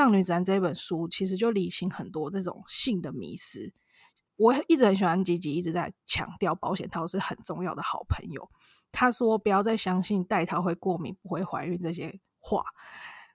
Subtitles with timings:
[0.00, 3.70] 让女指南》这本书其实就理清很多这种性的迷思。
[4.36, 8.48] 我一直很喜欢吉吉一直在强调保险套是很重要的好朋友。
[8.90, 12.64] 他说不要再相信戴套会过敏、不会怀孕这些话。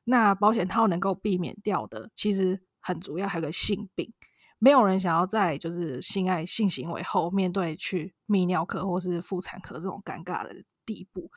[0.05, 4.11] 那保险套能够避免掉的，其实很主要还有个性病。
[4.57, 11.29] 没有人想要在就是性爱性行为后面对去泌尿科或是妇产科这种尴尬的地步。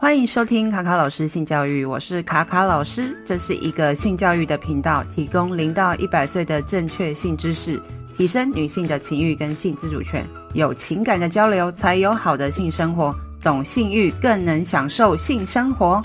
[0.00, 7.78] 欢迎收听卡卡老师性教育，我是卡卡老师，这是一个性教育的频道，提供零到一百岁的正确性知识，
[8.16, 10.26] 提升女性的情欲跟性自主权。
[10.54, 13.14] 有情感的交流，才有好的性生活。
[13.42, 16.02] 懂性欲，更能享受性生活。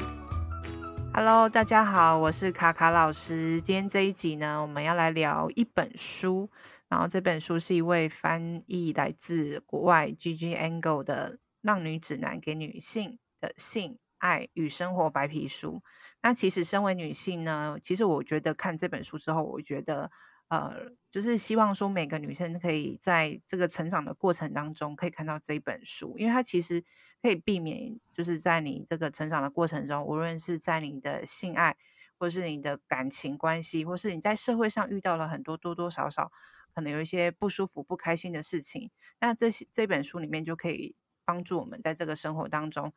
[1.14, 3.62] Hello，大家好，我是卡卡老师。
[3.62, 6.50] 今天这一集呢，我们要来聊一本书。
[6.90, 15.74] 然后这本书是一位翻译来自国外 G G Angle 的《浪女指南给女性的性爱与生活白皮书》。
[16.22, 20.12] 那其实身为女性呢，其实我觉得看这本书之后，我觉得。
[20.48, 26.84] 呃，就是希望说每个女生可以在这个成长的过程当中，可以看到这本书，因为它其实
[27.20, 31.76] 可以避免，就是在你这个成长的过程中，无论是在你的性爱，
[32.20, 36.32] 或是你的感情关系，或是你在社会上遇到了很多多多少少
[36.76, 40.96] 可能有一些不舒服、不开心的事情，那这些这本书里面就可以
[41.26, 42.94] 帮助我们在这个生活当中，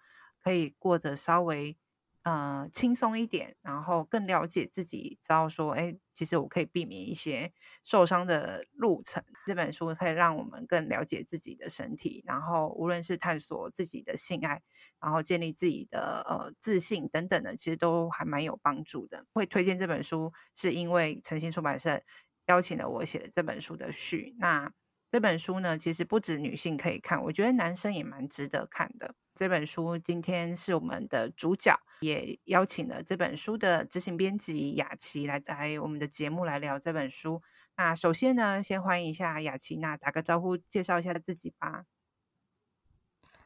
[0.49, 1.77] 可以过得稍微。
[2.25, 7.51] 呃，轻松一点，然后更了解自己，知道说，哎，其实我可以避免一些
[7.83, 9.25] 受伤的路程。
[9.47, 14.61] 这本书可以让我们更了解自己的身体，然后无论是探索自己的性爱，
[15.01, 19.25] 然后建立自己的呃自信等等的，其实都还蛮有帮助的。
[19.33, 22.03] 会推荐这本书，是因为晨星出版社
[22.49, 24.35] 邀请了我写的这本书的序。
[24.39, 24.71] 那
[25.11, 29.15] 这本书呢，其实不止女性可以看，我觉得男生也蛮值得看的。
[29.35, 37.41] 这本书今天是我们的主角，也邀请了这本书的执行编辑雅琪来在我们的节目来聊这本书。
[37.77, 41.85] 那首先呢，先欢迎一下雅琪，那打个招呼，介绍一下自己吧。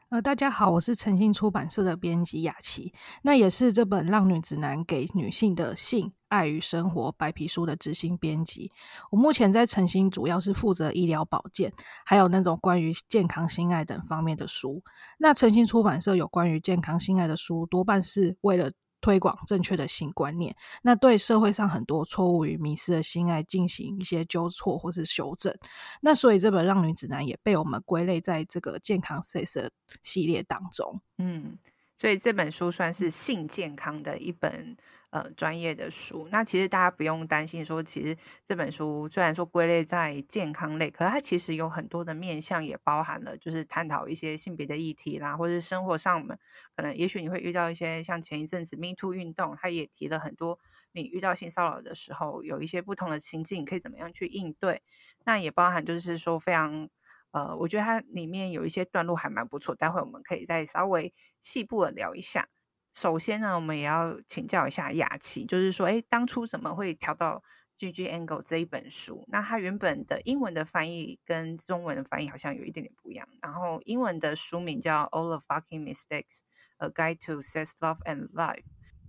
[0.09, 8.71] 呃，大家好，我是晨星出版社的编辑雅琪，那也是这本《浪女指南给女性的信爱与生活白皮书》的执行编辑。
[9.11, 11.71] 我目前在诚心主要是负责医疗保健，
[12.03, 14.81] 还有那种关于健康性爱等方面的书。
[15.19, 18.71] 那诚心出版社有关于健康性爱的书，多半是为了。
[19.03, 25.53] 推广正确的性观念，那对社会上很多错误与迷失的性爱进行一些纠错或是修正。
[25.99, 29.67] 那所以这本《让女指南》也被我们归类在这个健康 sex
[30.01, 31.01] 系列当中。
[31.17, 31.57] 嗯，
[31.97, 34.77] 所以这本书算是性健康的一本。
[35.13, 46.35] 呃，专业的书，那其实大家不用担心说，其实这本书虽然说归类在健康类，可是它其实有很多的面向，也包含了就是探讨一些性别的议题啦，或者是生活上我们
[46.75, 50.57] 可能也许你会遇到一些像前一阵子 Me Too 运动，它也提了很多，
[50.93, 54.81] 你遇到性骚扰的时候有一些不同的情境，可以怎么样去应对。
[55.25, 56.89] 那也包含就是说非常
[57.29, 62.47] 呃，我觉得它里面有一些段落还蛮不错，待会我们可以再稍微细部的聊一下。
[62.93, 67.41] 首先呢，我们也要请教一下雅琪，就是说，哎，当初怎么会挑到
[67.75, 69.25] G G Angle 这一本书？
[69.29, 73.27] 那它原本的英文的翻译跟中文的翻译好像有一点点不一样。
[73.41, 76.41] 然后英文的书名叫《All the Fucking Mistakes:
[76.77, 78.57] A Guide to Sex, Love and Life》，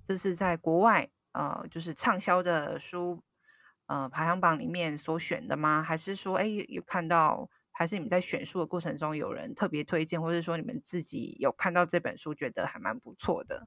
[0.06, 3.22] 这是在国外呃，就是畅销的书
[3.84, 5.82] 呃排行榜里面所选的吗？
[5.82, 7.50] 还是说，哎，有看到？
[7.76, 13.66] 还是你们在选书的过程中有人特别推荐，或者说你们自己有看到这本书觉得还蛮不错的？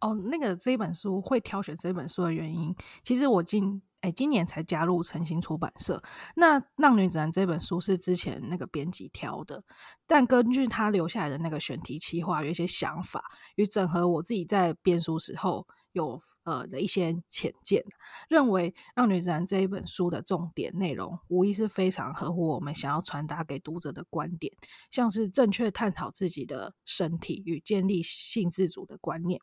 [0.00, 6.02] 哦，那个这本书会挑选这本书的原因，其实我今哎今年才加入晨星出版社。
[6.36, 9.64] 那《让女指南》这本书是之前那个编辑挑的，
[10.06, 13.24] 但根据他留下来的那个选题企划，有一些想法
[13.56, 15.66] 与整合我自己在编书时候。
[15.92, 17.84] 有呃的一些浅见，
[18.28, 24.52] 认为《让女自然》这一本书的重点内容，无疑是非常合乎我们想要传达给读者的观点，
[24.90, 29.40] 像是正确探讨自己的身体与建立性自主的观念。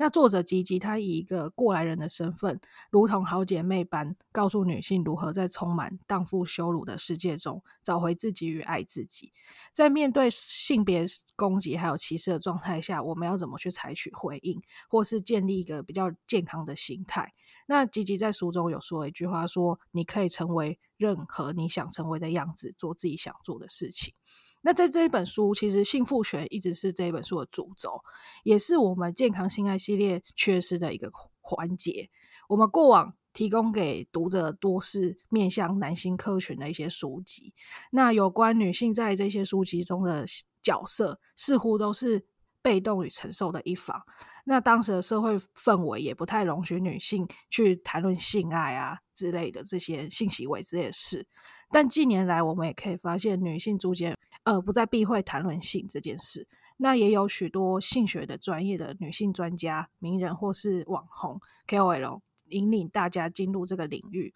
[0.00, 2.58] 那作者吉吉，她以一个过来人的身份，
[2.90, 9.34] 如同好姐妹般，告诉女性如何在充满荡妇羞辱的世界中找回自己与爱自己。
[9.74, 11.04] 在面对性别
[11.36, 14.58] 攻击还有歧视的状态下，我们要怎么去采取回应，
[14.88, 17.34] 或是建立一个比较健康的心态？
[17.66, 24.14] 那吉吉在书中有说一句话说：“你可以成为任何你想成为的样子，做自己想做的事情。”
[24.62, 28.00] 那在这一本书，其实性赋权一直是这一本书的主轴，
[28.44, 31.10] 也是我们健康性爱系列缺失的一个
[31.40, 32.10] 环节。
[32.48, 37.54] 我们过往提供给读者多是面向男性客群的一些书籍，
[37.92, 40.26] 那有关女性在这些书籍中的
[40.62, 42.26] 角色，似乎都是
[42.60, 44.02] 被动与承受的一方。
[44.44, 51.26] 那当时的社会氛围也不太容许女性去谈论性爱啊之类的这些性行为这些事。
[51.70, 56.48] 但近年来，我们也可以发现，女性逐渐呃不再避讳谈论性这件事。
[56.82, 64.32] 那也有许多性学的专业的女性专家、名人或是网红 KOL 引领大家进入这个领域。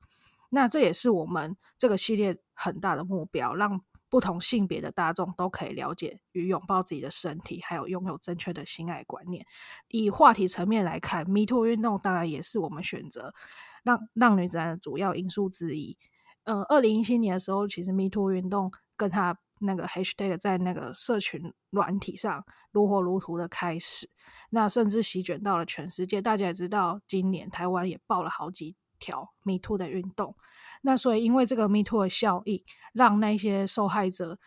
[0.51, 3.81] 那这也是我们这个系列很大的目标，让
[4.11, 9.47] 不同性别的大众都可以了解与拥抱自己的身体，还有拥有正确的性爱观念。
[9.89, 13.33] 以话题层面来看，Me Too 运动当然也是我们选择
[13.83, 15.97] 让让女子的主要因素之一。
[16.45, 19.39] 呃，二零一七年的时候，其实 Me Too 运动跟它。
[19.61, 24.09] 那个 hashtag 在那个社群软体上如火如荼的开始，
[24.51, 26.21] 那甚至席卷到了全世界。
[26.21, 30.35] 大家也知道，今年台湾也爆了好几条 Me Too 的运动。
[30.83, 32.63] 那所以，因为这个 Me Too 的效应，
[32.93, 34.39] 让那些受害者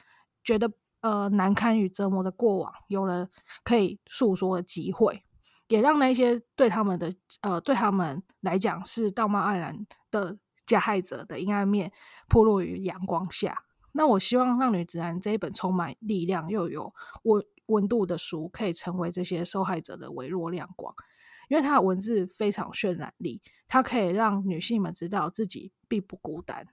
[0.44, 0.71] 觉得
[1.01, 3.30] 呃难堪与折磨的过往有了
[3.63, 5.24] 可以诉说的机会，
[5.68, 11.92] 也让那些对他们的呃对他们来讲是道貌岸然的加害者的阴暗面
[12.27, 13.63] 暴露于阳光下。
[13.94, 16.94] 那我希望《让女直男》这一本充满力量又有
[17.24, 20.94] 温温度的书，可以成为这些受害者的微弱亮光，
[21.50, 26.68] 因为它的文字非常渲染力，它可以让女性们知道自己并不孤单。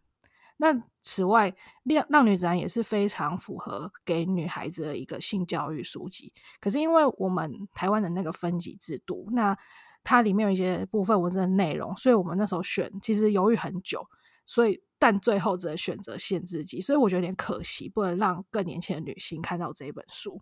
[0.59, 1.51] 那此外，
[1.83, 6.33] 《让让女子然》也是非常符合给女孩子的一个性教育书籍。
[6.61, 9.57] 可是因为我们台湾的那个分级制度，那
[10.03, 14.07] 它里面有一些部分文字的内容，所以我们那时候选其实犹豫很久，
[14.45, 14.83] 所以。
[15.05, 20.41] 但最后只能选择限制级，所以我觉得有点可惜，不能让更年轻的女性看到这一本书。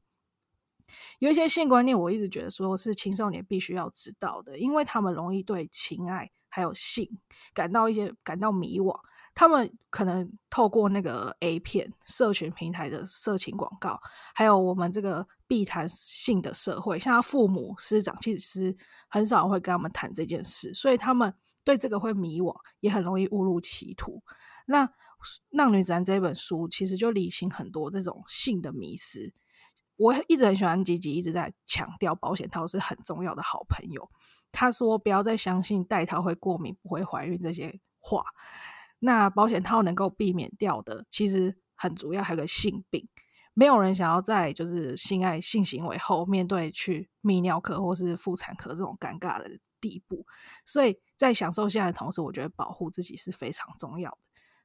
[1.19, 7.19] 有一些性观念，我一直觉得说是青少年必须要知道的，因为他们容易对情爱还有性
[7.53, 8.97] 感到一些感到迷惘。
[9.35, 14.00] 他们可能透过那个 A 片、社群平台的色情广告，
[14.32, 18.76] 还有我们这个避谈性的社会，像他父母师长其实是
[19.09, 24.23] 很少会跟他们谈这件事，所以他们对这个会迷惘，也很容易误入歧途。
[24.67, 24.87] 那
[25.50, 29.32] 《让女子》这本书其实就理清很多这种性的迷思。
[29.97, 34.11] 我一直很喜欢吉吉，一直在强调保险套是很重要的好朋友。
[34.50, 38.25] 他说不要再相信戴套会过敏、不会怀孕这些话。
[38.99, 43.09] 那保险套能够避免掉的，其实很主要还有个性病。
[43.55, 50.26] 没有人想要在就是性爱性行为后面对去泌尿科或是妇产科这种尴尬的地步。
[50.64, 54.17] 所以在享受性爱的同时，我觉得保护自己是非常重要的。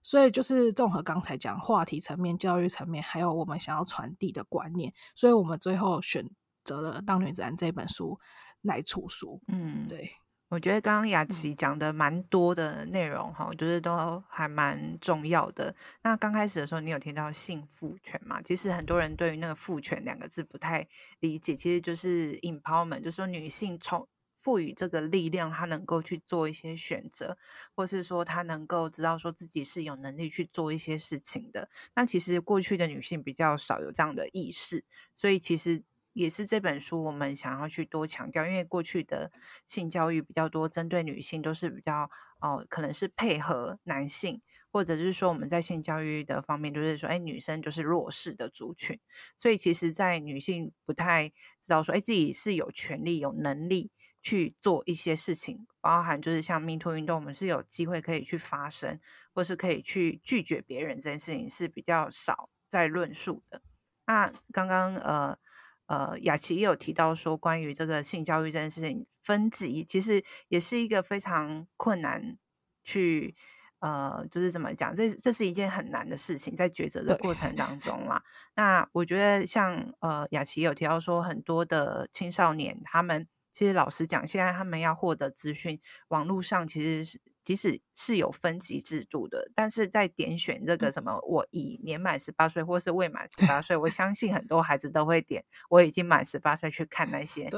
[0.10, 6.26] 所以就是综合刚才讲话题层面、教育层面，还有我们想要传递的观念，所以我们最后选
[6.64, 8.18] 择了《让女直男》这本书
[8.62, 9.42] 来出书。
[9.50, 10.10] 嗯，对，
[10.48, 15.76] 我觉得刚刚雅琪讲的蛮多的内容哈，我觉得都还蛮重要的。
[16.04, 18.42] 那刚开始的时候，你有听到性赋权嘛？
[18.42, 20.88] 其实很多人对于那个“赋权”两个字不太
[21.20, 24.08] 理解，其实就是 empowerment，就是说女性从。
[24.48, 27.38] 赋予这个力量，他能够去做一些选择，
[27.76, 31.70] 或是说他能够知道说自己是有能力去做一些事情的。
[31.96, 34.86] 那其实过去的女性比较少有这样的意识，
[35.18, 35.84] 所以其实
[36.14, 39.34] 也是这本书我们想要去多强调，因为过去的
[39.66, 42.10] 性教育比较多针对女性，都是比较
[42.40, 44.42] 哦、可能是配合男性，
[44.72, 48.98] 或者是说我们在性教育的方面，就是说，哎，女生就是弱势的族群，
[49.36, 51.30] 所以其实，在女性不太
[51.60, 53.92] 知道说，哎，自己是有权利、有能力。
[54.28, 59.00] 去做一些事情，包含就是像 Me Too 运动，我们是有机会可以去发声，
[59.34, 63.62] 或是可以去拒绝别人这件事情是比较少在论述的。
[64.06, 65.38] 那刚刚呃
[65.86, 72.38] 呃雅琪也有提到说，关于这个性教育这件事情分级，其实也是一个非常困难
[72.84, 73.34] 去
[73.80, 78.22] 呃就是怎么讲，这这是一件很难的事情，在抉择的过程当中啦。
[78.58, 83.26] 那我觉得像呃雅琪有提到说，很多的青少年他们。
[83.58, 97.50] 其实老实讲，现在他们要获得资讯，网络上其实是即使是有分级制度的，但是在点选这个什么，我已年满十八岁或是未满十八岁， 我相信很多孩子都会点我已经满十八岁去看那些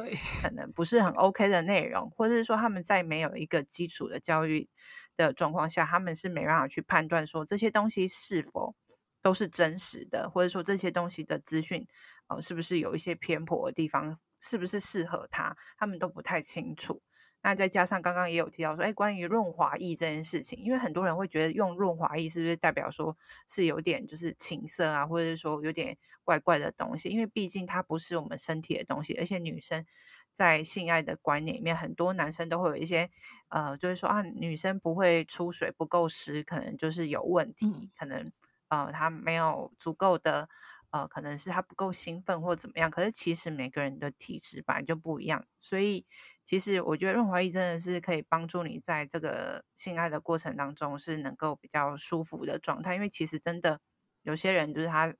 [0.42, 4.70] 可能不是很 OK 的内容，或者是说他们在没有一个基础的教育
[5.18, 8.74] 的状况下，他们是没办法去判断说这些东西是否
[9.22, 11.86] 都是真实的，或者说这些东西的资讯
[12.30, 14.18] 呃是不是有一些偏颇的地方。
[14.40, 15.56] 是不是适合他？
[15.78, 17.02] 他们都不太清楚。
[17.42, 23.18] 那再加上刚刚也有提到说，哎，关于润滑液这件事情，因为很多人会觉得用润滑液是不是代表说
[23.48, 27.08] 是有点就是情色啊，或者是说有点怪怪的东西？
[27.08, 29.86] 因为毕竟它不是我们身体的东西，而且女生
[30.34, 33.10] 在性爱的观念里面，很多男生都会有一些
[33.48, 38.30] 呃，就是说啊，女生不会出水不够湿，可能就是有问题，可能
[38.68, 40.50] 呃，她没有足够的。
[40.92, 42.90] 呃，可能是他不够兴奋或怎么样。
[42.90, 46.06] 可是其实每个人的体质本来就不一样，所以
[46.44, 52.96] 其实我觉得润滑液真的是可以帮助你在这个性爱的过程当中是能够比较舒服的状态。
[52.96, 53.80] 因为其实真的
[54.24, 55.14] 有些人就是他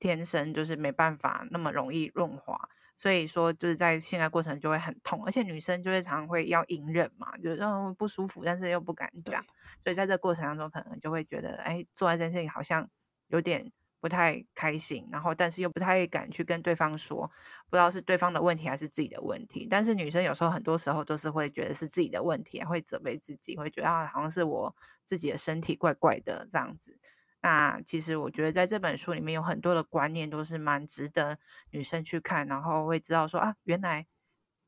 [0.00, 9.44] 天生就是没办法那么容易润滑，所以说就是在性爱过程就会很痛，而且女生就会常常会要隐忍嘛，就是嗯不舒服，但是又不敢讲，
[9.84, 12.90] 所以在这个过程当中可能就会觉得，哎，做爱这件事情好像
[13.28, 13.70] 有点。
[14.04, 17.26] 不太开心，然后但是又不太敢去跟对方说，
[17.70, 19.66] 不知道是对方的问题还是自己的问题。
[19.70, 26.98] 但是女生有时候很多时候都是会觉得是自己的问题，会责备自己，会觉得好像是我自己的身体怪怪的这样子。
[27.40, 31.38] 那其实我觉得在这本书里面有很多的观念都是蛮值得
[31.70, 34.06] 女生去看，然后会知道说啊，原来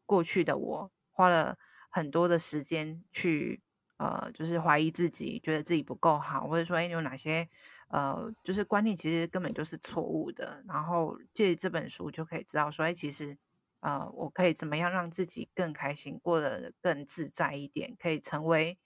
[0.06, 1.58] 过去的我花了
[1.90, 3.62] 很多的时间去
[3.98, 7.50] 呃，就是怀疑自己，觉得自己不够好，或者说哎，有哪些？
[7.88, 13.38] 呃，就是观念其实根本就是错误的，然后借这本书就可以知道说，哎，其实，
[13.80, 18.78] 呃，我可以怎么样让自己更开心，过得更自在一点，可以成为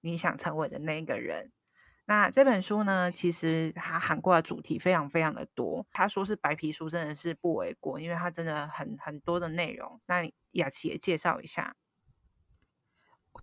[0.00, 1.52] 你想成为的那个人。
[2.08, 5.84] 那这本书呢，其实它涵盖的主题非常非常的多。
[5.90, 10.00] 他说是白皮书，真的是不为过，因为它真的很很多的内容。
[10.06, 11.74] 那雅琪也介绍一下。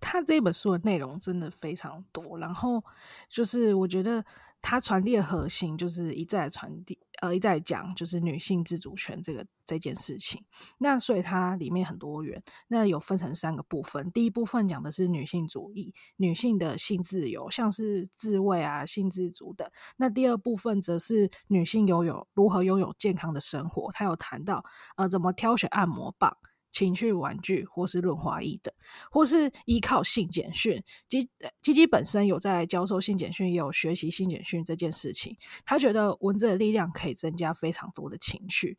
[0.00, 2.82] 他这本书的内容真的非常多，然后
[3.28, 4.24] 就是我觉得
[4.66, 10.42] 他传递的核心就是一再传递，呃，一再讲就是女性自主权这个这件事情。
[10.78, 14.10] 那所以它里面很多元，那有分成三个部分。
[14.10, 19.70] 第一部分讲的是女性主义，女性的性自由，像是自慰啊、性自主等。
[19.98, 24.64] 那第二部分则是女性拥有如何拥有健康的生活，他有谈到
[24.96, 26.38] 呃怎么挑选按摩棒。
[26.74, 28.74] 情趣玩具，或是润滑液等，
[29.08, 30.82] 或是依靠性简讯。
[31.08, 31.30] 基
[31.62, 35.36] 基基本身有在教授性简讯，也有学习性简讯这件事情。
[35.64, 38.76] 他觉得文字的力量可以增加非常多的情趣。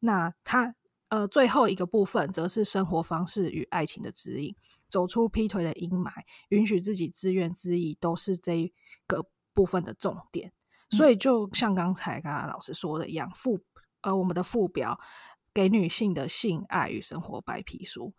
[0.00, 0.74] 那他
[1.08, 4.54] 呃最后一个部分，则是生活方式与爱情的指引，
[4.86, 6.12] 走出劈腿的阴霾，
[6.50, 8.70] 允许自己自怨自艾，都是这一
[9.06, 10.52] 个部分的重点。
[10.92, 13.58] 嗯、所以就像刚才刚刚老师说的一样，副
[14.02, 15.00] 呃我们的副标。
[15.52, 18.14] 给女性的性爱与生活白皮书，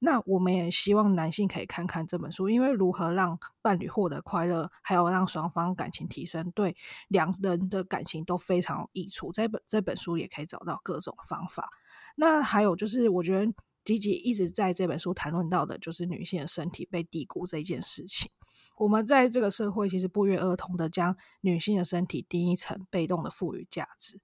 [0.00, 6.76] 那我们也希望男性可以看看这本书，因为如何让伴侣获得快乐，还有让双方感情提升，对
[7.08, 9.32] 两人的感情都非常有益处。
[9.32, 11.70] 这本这本书也可以找到各种方法。
[12.16, 13.52] 那还有就是，我觉得
[13.84, 18.30] 吉吉一直在这本书谈论到的，就是女性的身体被低估这件事情。
[18.76, 24.20] 我们在这个社会其实不约而同的将女性的身体定义成被动的赋予价值。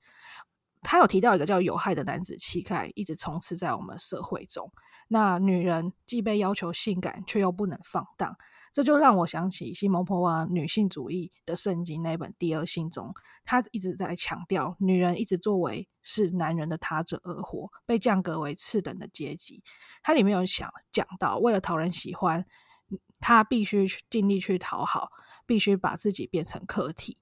[0.82, 4.70] 他有提到一个叫有害的男子气概，一直充斥在我们社会中。
[5.08, 8.36] 那女人既被要求性感，却又不能放荡，
[8.72, 13.12] 这就让我想起西蒙波娃女性主义的圣经那本《第二性》中，
[13.44, 19.62] 他一直在强调，女人一直作为是男人的他者而活，被降格为次等的阶级。
[20.02, 22.46] 他里面有想讲到，为了讨人喜欢，
[23.18, 25.10] 他必须尽力去讨好，
[25.44, 27.18] 必须把自己变成客体。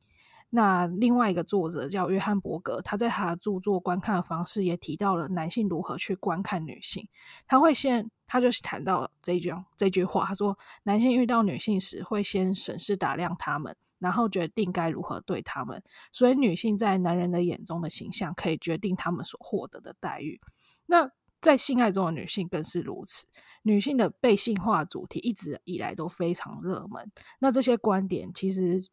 [0.51, 7.07] 那另外一个作者叫约翰伯格，他在他的著作《观看的方式》也提到了男性如何去观看女性。
[7.47, 15.83] 他会先，他就是谈到这一句这句话，他说：男性遇到女性时，会先审视打量他们，然后决定该如何对他们。
[16.13, 20.41] 所以，女性在男人的眼中的形象，可以决定他们所获得的待遇。
[20.87, 21.11] 那
[21.43, 23.27] 在性爱中的女性更是如此。
[23.65, 27.13] 女性的被性化主题一直以来都非常热门。
[27.39, 28.89] 那这些观点其实。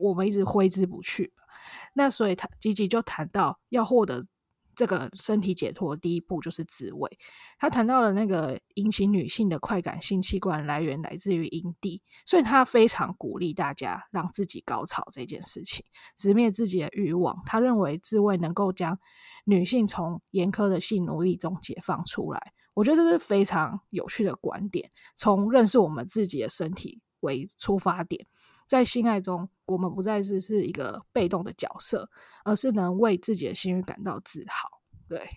[0.00, 1.32] 我们一直挥之不去，
[1.94, 4.26] 那所以他吉吉就谈到要获得
[4.74, 7.18] 这个身体解脱第一步就是自慰。
[7.58, 15.84] 他谈到了那个引起女性的快感性器官来源来自于阴蒂，所以他非常鼓励大家让自己高潮这件事情，
[16.16, 17.42] 直面自己的欲望。
[17.44, 18.98] 他认为自慰能够将
[19.44, 22.52] 女性从严苛的性奴役中解放出来。
[22.72, 28.26] 我觉得这是非常有趣的观点，从认识我们自己的身体为出发点。
[28.70, 32.08] 在性爱中，我们不再是是一个被动的角色，
[32.44, 34.80] 而是能为自己的性欲感到自豪。
[35.08, 35.28] 对，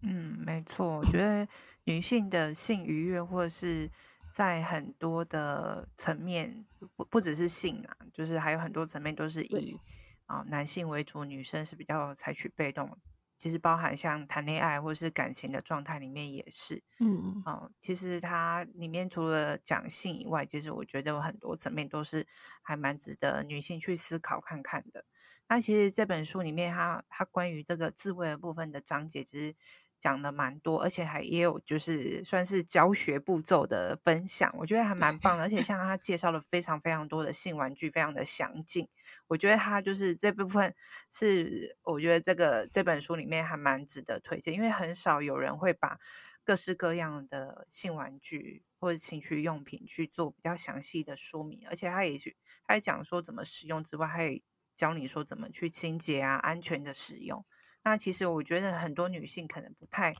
[0.00, 0.96] 嗯，没错。
[0.96, 1.46] 我觉得
[1.84, 3.90] 女性的性愉悦，或者是
[4.32, 6.64] 在很多的层面，
[6.96, 9.78] 不不只是性啊，就是还有很多层面都是以
[10.24, 12.96] 啊男性为主，女生是比较采取被动。
[13.38, 22.26] 其实包含像谈恋爱或是感情的状态里面也是，嗯嗯，其实它里面除了讲性以外，其实我觉得有很多层面都是
[22.62, 25.04] 还蛮值得女性去思考看看的。
[25.48, 29.54] 那其实这本书里面它，它它关于这个自慰的部分的章节，其实
[30.00, 35.44] 讲的蛮多，而且还也有就是算是教学步骤的分享，我觉得还蛮棒的。
[35.44, 38.88] 而且 像他介绍了非常非常多的性玩具，非常的详尽。
[39.26, 40.74] 我觉得他就是这部分
[41.10, 45.98] 是我觉得这个这本书里面还蛮值得推荐，因为很少有人会把
[46.44, 52.36] 各式各样的性玩具或者情趣用品去做比较详细的说明，而且他也去
[52.66, 54.42] 他也讲说怎么使用之外，他也
[54.76, 57.44] 教你说怎么去清洁啊，安全的使用。
[57.88, 60.12] 那其实我觉得很多女性可能不太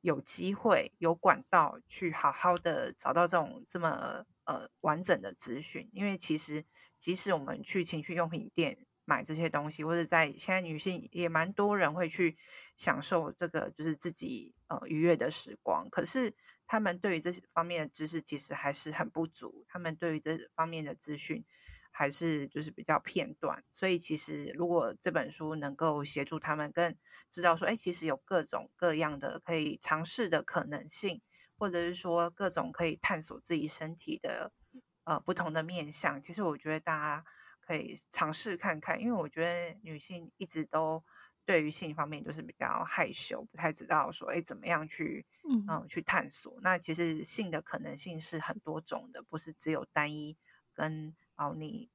[0.00, 6.64] 有机会有管道去好好的找到这种这么呃完整的资讯，因为其实
[6.96, 12.38] 即使我们去情趣用品店买这些东西，或者在现在女性也蛮多人会去
[12.76, 16.34] 享受这个就是自己呃愉悦的时光，可是
[16.66, 21.44] 他们对于这些方面的知识其实还是很不足，他们对于这方面的资讯。
[21.94, 26.96] 还是就是比较片段，所以其实如果这本书能够协助他们更
[27.28, 31.20] 知道说，哎，其实有各种各样的可以尝试的可能性，
[31.58, 34.50] 或者是说各种可以探索自己身体的
[35.04, 37.24] 呃不同的面向，其实我觉得大家
[37.60, 41.04] 可以尝试看看，因为我觉得女性一直都
[41.44, 46.58] 对于性方面就是比较害羞，不太知道说，哎，怎么样去嗯、呃、去探索。
[46.62, 50.38] 那其实性的可能性是很多种的，不是只有单一
[50.72, 51.14] 跟。
[51.36, 51.90] 哦，你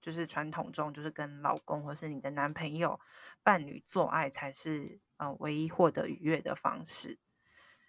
[0.00, 3.00] 就是传统中，就是跟老公或是你的男朋友、
[3.42, 7.18] 伴侣做爱才是呃唯一获得愉悦的方式。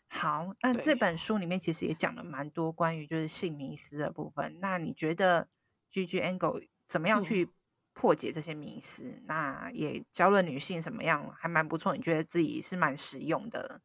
[0.08, 4.58] 好，那这本书里面其实也讲了蛮多关于就是性迷思的部分。
[4.62, 5.50] 那你觉得
[5.92, 7.51] Gigi Engle 怎么样去
[7.92, 9.06] 破解这些迷思？
[9.06, 11.96] 嗯、那也教了女性什么样，还蛮不错。
[11.96, 13.82] 你觉得自己是蛮实用的？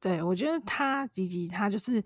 [0.00, 2.02] 对，我觉得他 Gigi 他就是。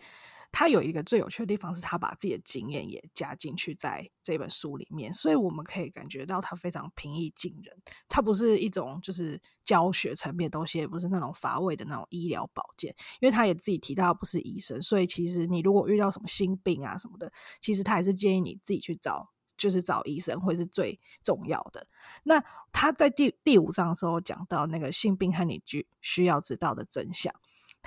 [0.59, 7.81] 他有一个最有趣的地方，是他把自己的经验也加进去在这本书里面，所以我们可以感觉到他非常平易近人。
[8.09, 12.93] 他不是一种就是教学层面的东西，也不是那种乏味的那种医疗保健。
[13.21, 21.87] 因为他也自己提到不是医生，所以其实你如果遇到什么心病啊什么的，其实他还是建议你自己去找，就是找医生会是最重要的。
[22.25, 27.33] 那他在第第五章的时候讲到那个性病和你需需要知道的真相。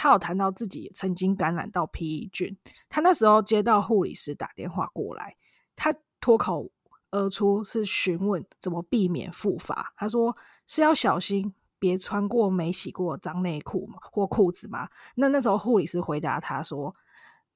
[0.02, 2.58] 他有谈到自己曾经感染到 PE 菌，
[2.90, 5.36] 他那时候接到护理师打电话过来，
[5.76, 6.72] 他脱口
[7.12, 9.94] 而出是询问怎么避免复发。
[9.96, 14.90] 他说是要小心，别穿过没洗过脏内裤或裤子吗？
[15.14, 16.96] 那那时候护理师回答他说，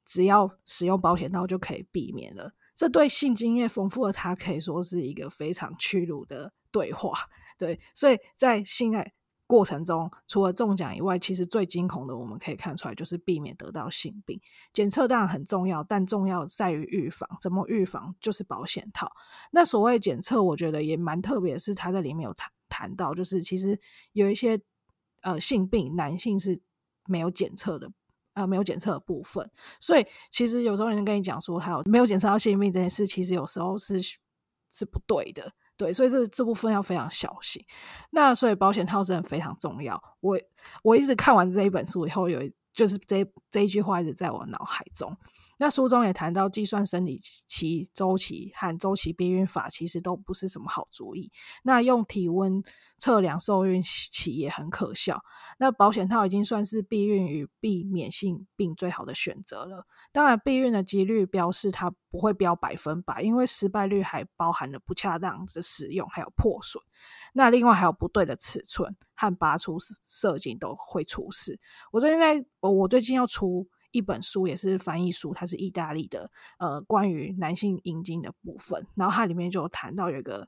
[0.05, 2.53] 只要使用保险套就可以避免了。
[2.75, 7.17] 这对性经验丰富的他可以说是一个非常屈辱的对话。
[7.57, 9.13] 对，所以在性爱。
[9.47, 14.41] 过程中，除了中奖以外，其实最惊恐的，我们可以看出来，就是避免得到性病。
[14.73, 17.29] 检测当然很重要，但重要在于预防。
[17.39, 18.15] 怎么预防？
[18.19, 19.11] 就是保险套。
[19.51, 23.79] 那所谓检测，我觉得也蛮特别是，他在里面有谈谈到，就是其实
[24.13, 24.59] 有一些
[25.21, 26.59] 呃性病，男性是
[27.05, 27.91] 没有检测的，
[28.33, 29.51] 呃没有检测的部分。
[29.79, 34.01] 所以其实有时候人跟你讲说，他有没有检测到性病这件事，其实有时候是
[34.71, 35.53] 是不对的。
[35.77, 37.63] 对，所以这这部分要非常小心。
[38.11, 40.01] 那所以保险套真的非常重要。
[40.21, 40.39] 我
[40.83, 42.41] 我一直看完这一本书以后，有
[42.73, 45.15] 就是这这一句话一直在我脑海中。
[45.57, 51.31] 那书中也谈到，计算生理期周期和周期避孕法其实都不是什么好主意。
[51.63, 52.61] 那用体温
[52.97, 55.23] 测量受孕期也很可笑。
[55.57, 59.87] 那保险套已经算是避孕与避免性病最好的选择了。
[60.11, 66.83] 当然，避孕的几率标示它不会标百分百，因为失败率还包含了不恰当的使用，还有破损。
[67.31, 71.57] 那另外还有不对的尺寸和拔出射精都会出事。
[71.91, 73.65] 我最近在，我最近要出。
[73.95, 76.29] 一本书也是翻译书，它是意大利的，
[76.59, 78.85] 呃，关于男性阴茎的部分。
[78.93, 80.45] 然后它里面就谈到有一个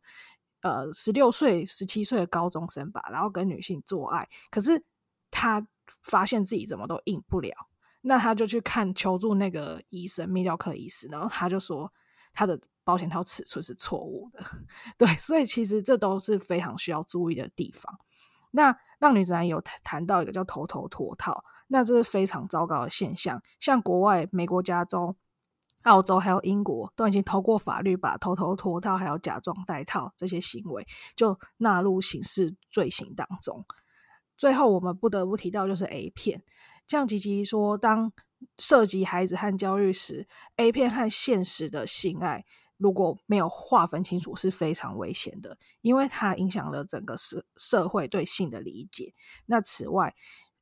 [0.62, 4.84] 呃十六岁、十七岁的高中生吧，然后跟女性做爱，可是
[5.32, 5.66] 他
[6.02, 7.56] 发现自己怎么都硬不了，
[8.02, 11.90] 那他就去看求助那个医生，泌尿科医师，然后他就说
[12.34, 14.44] 他的保险套尺寸是错误的，
[15.00, 17.98] 对，所以其实这都是非常需要注意的地方。
[18.52, 21.46] 那让女子男有谈到一个叫头头脱套。
[21.68, 25.16] 那这是非常糟糕的现象，像国外美国加州、
[25.84, 33.66] 澳洲还有英国都已经透过法律把偷偷脱套还有假装戴套这些行为就纳入刑事罪行当中。
[34.38, 36.44] 最后我们不得不提到就是 A 片，
[36.88, 38.12] 像吉吉说，当
[38.60, 40.28] 涉及孩子和教育时
[40.58, 42.46] ，A 片和现实的性爱
[42.78, 49.16] 如果没有划分清楚是非常危险的，因为它影响了整个社社会对性的理解。
[49.48, 50.14] 那此外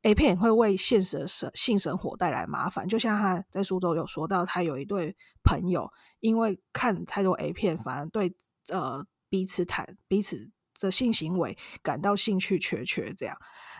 [0.05, 8.31] ，A 片会为现实的生性生活带来麻烦，就像他在书中有说到，他有一对朋友因为看太多 A 片，反而对
[8.69, 13.35] 呃彼此谈彼此的性行为感到兴趣缺缺这样。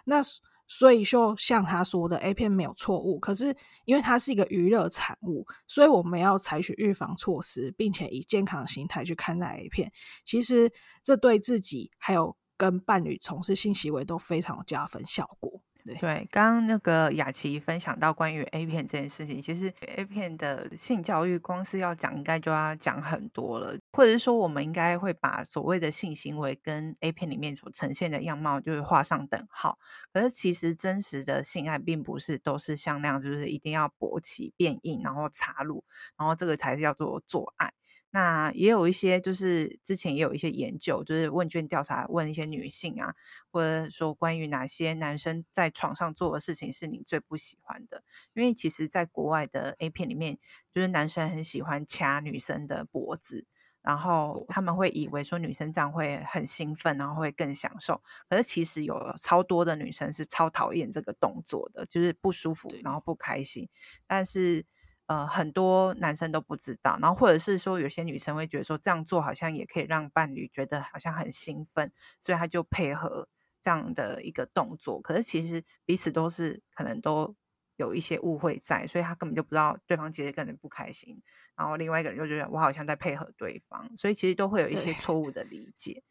[0.05, 0.19] 那
[0.67, 9.91] 所以就像他说的，A 片没有错误，可是因为它是一个娱乐产物，所以我们要采取预防措施，并且以健康的心态去看待 A 片。
[10.23, 10.71] 其实
[11.03, 15.61] 这对自己还有跟伴侣从事性行为都非常有加分效果。
[15.85, 29.77] 对，刚刚那个雅琪分享到关于 A 片这件事情，其实 A 片的性教育，光是要讲，应该就要讲很多了，或者是说，我们应该会把所谓的性行为跟 A 片里面所呈现的样貌，就是画上等号。
[30.11, 35.83] 可是，其实真实的性爱并不是都是像那样，就是一定要勃起变硬，然后插入，
[36.17, 37.71] 然后这个才叫做做爱。
[38.15, 43.13] 那也有一些，就是之前也有一些研究，就是问卷调查，问一些女性啊，
[43.51, 48.05] 或者说关于哪些男生在床上做的事情是你最不喜欢的？
[48.33, 50.39] 因为其实，在国外的 A 片里面，
[50.73, 53.45] 就是男生很喜欢掐女生的脖子，
[53.81, 58.01] 然后他们会以为说女生这样会很兴奋，然后会更享受。
[58.29, 63.67] 可是其实有超多的女生是超讨厌这个动作的，就是不舒服，然后不开心。
[64.07, 64.65] 但是。
[65.07, 73.27] 呃，很多男生都不知道，然后或者是说，有些女生会觉得说这样做好像也可以让伴侣觉得好像很兴奋，所以他就配合
[73.61, 74.99] 这样的一个动作。
[75.01, 77.35] 可是其实彼此都是可能都
[77.75, 81.21] 有一些误会在，所以他根本就不知道对方其实根本不开心，
[81.55, 86.01] 然后另外一个人就觉得我好像在配合对方，所以其实都会有一些错误的理解。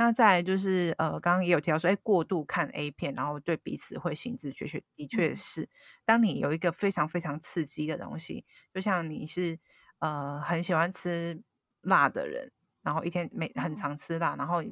[0.00, 5.62] 那再来就是呃，刚刚也有提到说，哎，过度看 A 片，然后对彼此会心智缺血，的确是。
[5.62, 5.68] 嗯、
[6.04, 9.58] 当你有一个非常非常刺激的东西，就像你是
[9.98, 11.42] 呃很喜欢吃
[11.80, 14.62] 辣的人，然后一天每很常吃辣，然后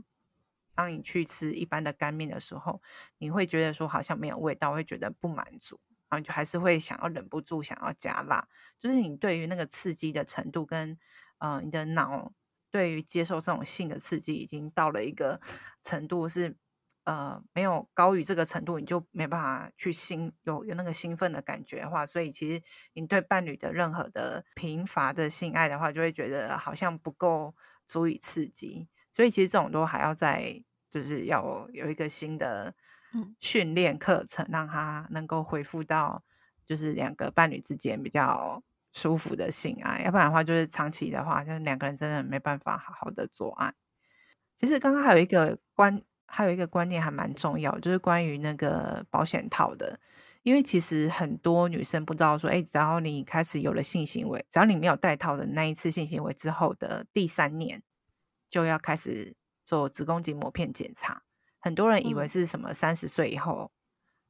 [0.77, 2.81] 当你去吃一般的干面的时候，
[3.19, 8.47] 你会觉得说好像没有味道，会觉得不满足，然后就还是会想要忍不住想要加辣，
[8.79, 10.97] 就是你对于那个刺激的程度跟
[11.39, 12.33] 呃你的脑。
[12.77, 15.41] 对于接受这种性的刺激，已经到了一个
[15.83, 16.55] 程度是，
[17.05, 22.63] 呃，没有高于这个程度，你就没办法去兴有有那个兴奋的感觉的话，所以其实
[22.93, 27.55] 你对伴侣的任何的贫乏的性爱的话，就会觉得好像不够
[27.87, 32.75] 足以刺激，所以其实这种都还要再就是要有一个新的
[33.41, 36.23] 训练课程，让他能够恢复到
[36.67, 38.63] 就是两个伴侣之间比较。
[38.97, 43.71] 舒服的性爱，要不然的话就是长期的话，就是两个人真的没办法好好的做爱。
[44.57, 50.01] 其实刚刚还有一个观，还有一个观念还蛮重要，就是关于那个保险套的。
[50.45, 57.83] 因为其实很多女生不知道说，哎，只要你开始有了性行为，只要你没有戴套的那一次性行为之后的第三年，
[58.49, 61.21] 就要开始做子宫颈膜片检查。
[61.59, 63.71] 很多人以为是什么三十岁以后。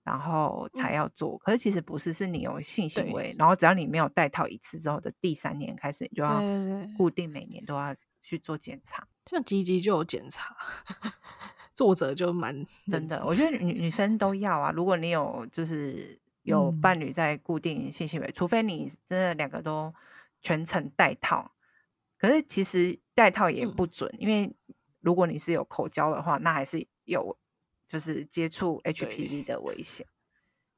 [0.06, 6.40] 然后才要做，可是其实不是，是你有性行为，然后只要你没有戴套一次之后的第三年开始，你就要
[6.96, 7.92] 固定每年都要
[8.22, 9.04] 去做检查。
[9.28, 10.56] 像吉吉就有检查，
[11.74, 13.20] 作者就蛮真的。
[13.26, 19.92] 我觉得女女生都要啊，如果你有就是有伴侣在固定性行为，嗯、除非你真的两个都
[20.40, 21.50] 全程戴套，
[22.16, 24.54] 可是其实戴套也不准，嗯、因为
[25.00, 27.36] 如果你是有口交的话，那还是有。
[27.86, 30.06] 就是接触 HPV 的危险，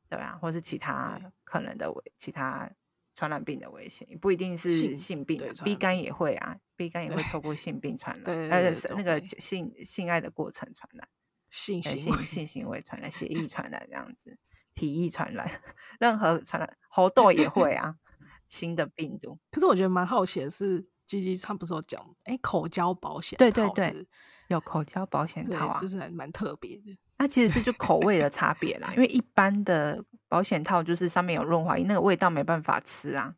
[0.08, 2.70] 对啊，或是其他可能的危其他
[3.14, 11.08] 传染病的危险，不一定是性病，B 肝也会啊，B 肝也会透过性病传染，而且那个性性爱的过程传染，
[11.50, 14.38] 性性性行为传染，血液 传染这样子，
[14.74, 15.50] 体液传染，
[15.98, 17.96] 任何传染，猴痘也会啊，
[18.46, 19.38] 新的病毒。
[19.50, 24.06] 可是我觉得蛮好奇的是，鸡鸡他不是有讲，哎、欸，口交保险，对对对。
[24.48, 26.96] 有口交保险套啊，就是还蛮特别的。
[27.18, 33.34] 那其实是就口味的差别啦，因为一般的 保险套就是上面有润滑液，那个味道没办法吃啊。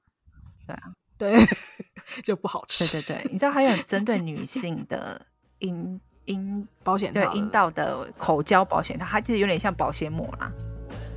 [0.66, 1.46] 对啊，对，
[2.23, 2.87] 就不好吃。
[2.87, 5.20] 对对对，你知道还有针对女 性的
[5.59, 10.53] 阴阴保险套，对阴道的口交保险套，它其实有点像保鲜膜啦。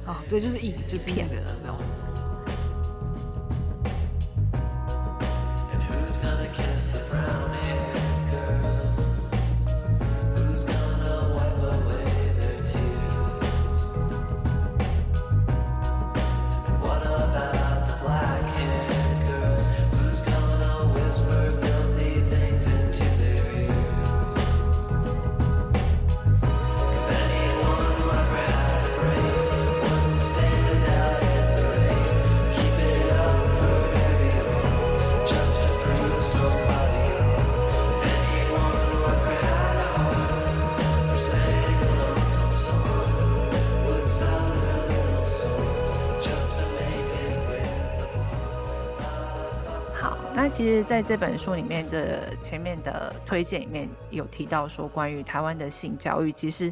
[0.08, 1.78] 哦，对，就是一就是片的那种。
[50.50, 56.72] 其实，在这本书里面的前面的推荐里面有提到说，关于台湾的性教育，其实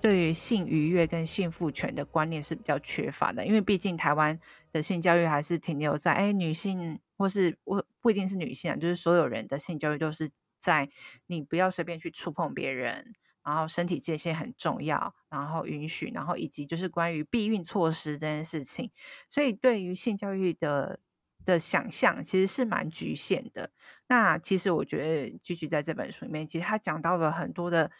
[0.00, 4.38] 对于性愉悦跟性赋权的观念是比较缺乏的，因为毕竟台湾
[4.70, 10.88] 的性教育还是停留在哎，女性或是不不一定是女性啊，就是所有人的性教育都是在
[11.26, 18.90] 你不要随便去触碰别人，然后身体界限很重要，然后允许，然后以及就是关于避孕措施这件事情，
[19.28, 21.00] 所以对于性教育的
[21.46, 23.70] 的想象其实是蛮局限的。
[24.08, 27.90] 那其实我觉得，Gigi 在这本书里面，其实他讲到了很多的。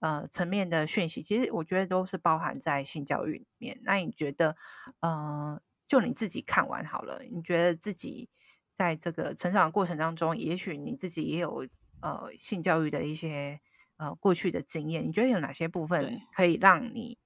[0.00, 3.80] 呃，层面的讯息，其实我觉得都是包含在性教育里面。
[3.84, 4.54] 那你觉得，
[5.00, 8.28] 呃，就你自己看完好了，你觉得自己
[8.74, 11.66] 在这个成长的过程当中，也许你自己也有
[12.02, 13.58] 呃性教育的一些
[13.96, 17.16] 呃过去的经验，你觉得有哪些部分可以让你，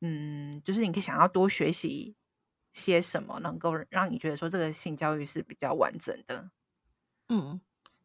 [0.00, 2.14] 嗯，就是你可以想要多学习
[2.72, 6.50] 些什么，能够让你觉得说这个性教育是比较完整的？
[7.28, 7.60] 嗯。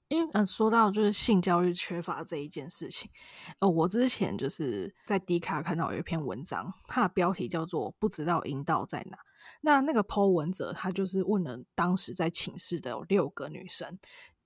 [0.09, 3.11] 因为嗯，说到就是性教育缺乏这一件事情，
[3.59, 9.17] 呃，我之前就是在 D 卡看到有一篇文章，它的标题叫做“不知道阴道在哪”。
[9.59, 13.99] 那那个 Po 文者他就是问了当时在寝室的有六个女生，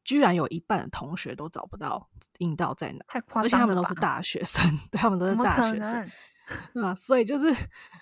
[0.03, 3.45] 居然有一半的同学都找不到阴道在哪，太夸张了？
[3.45, 6.09] 而且他们都是大学生， 他们都是大学生
[6.81, 7.53] 啊，所以就是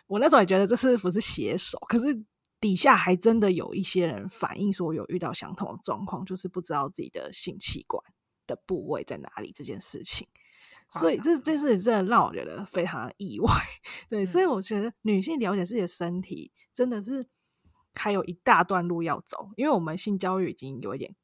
[0.07, 2.23] 我那时候也觉得这是不是写手，可是。
[2.61, 8.03] 底下还真的有一些人反映说有遇到相同的状况，就是不知道自己的性器官
[8.45, 10.27] 的部位在哪里这件事情，
[10.89, 13.49] 所以这这是真的让我觉得非常意外。
[14.09, 17.25] 对，所以我觉得女性了解自己的身体真的是
[17.95, 21.15] 还有一大段路要走，因为我们性教育已经有一点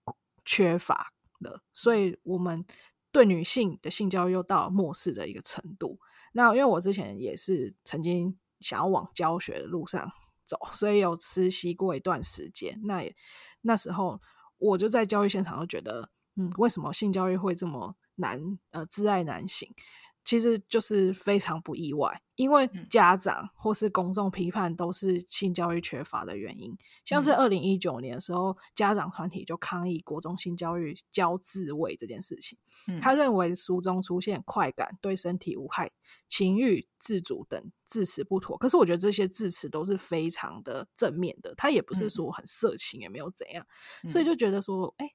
[0.45, 2.65] 缺乏了，所以我们
[3.11, 5.99] 对女性的性教育又到漠视的一个程度。
[6.35, 10.11] 那因为我之前也是曾经想要往教学的路上。
[10.47, 12.79] 走，所以有实习过一段时间。
[12.83, 13.15] 那也
[13.61, 14.21] 那时候，
[14.59, 18.59] 我就在教育现场就觉得，嗯，为什么性教育会这么难？
[18.69, 19.67] 呃，自爱难行。
[20.25, 26.75] 其实就是非常不意外，因为家长或是公众批判都是性教育缺乏的原因。
[27.05, 32.57] 像是二零一九年的时候，家长团体就抗议国中性教育教自慰这件事情。
[32.99, 35.91] 他认为书中出现快感、对身体无害、
[36.27, 38.57] 情欲自主等字词不妥。
[38.57, 43.65] 可是我觉得这些字词都是非常的正面的，他也不是说很色情，也没有怎样，
[44.07, 45.07] 所以就觉得说，哎，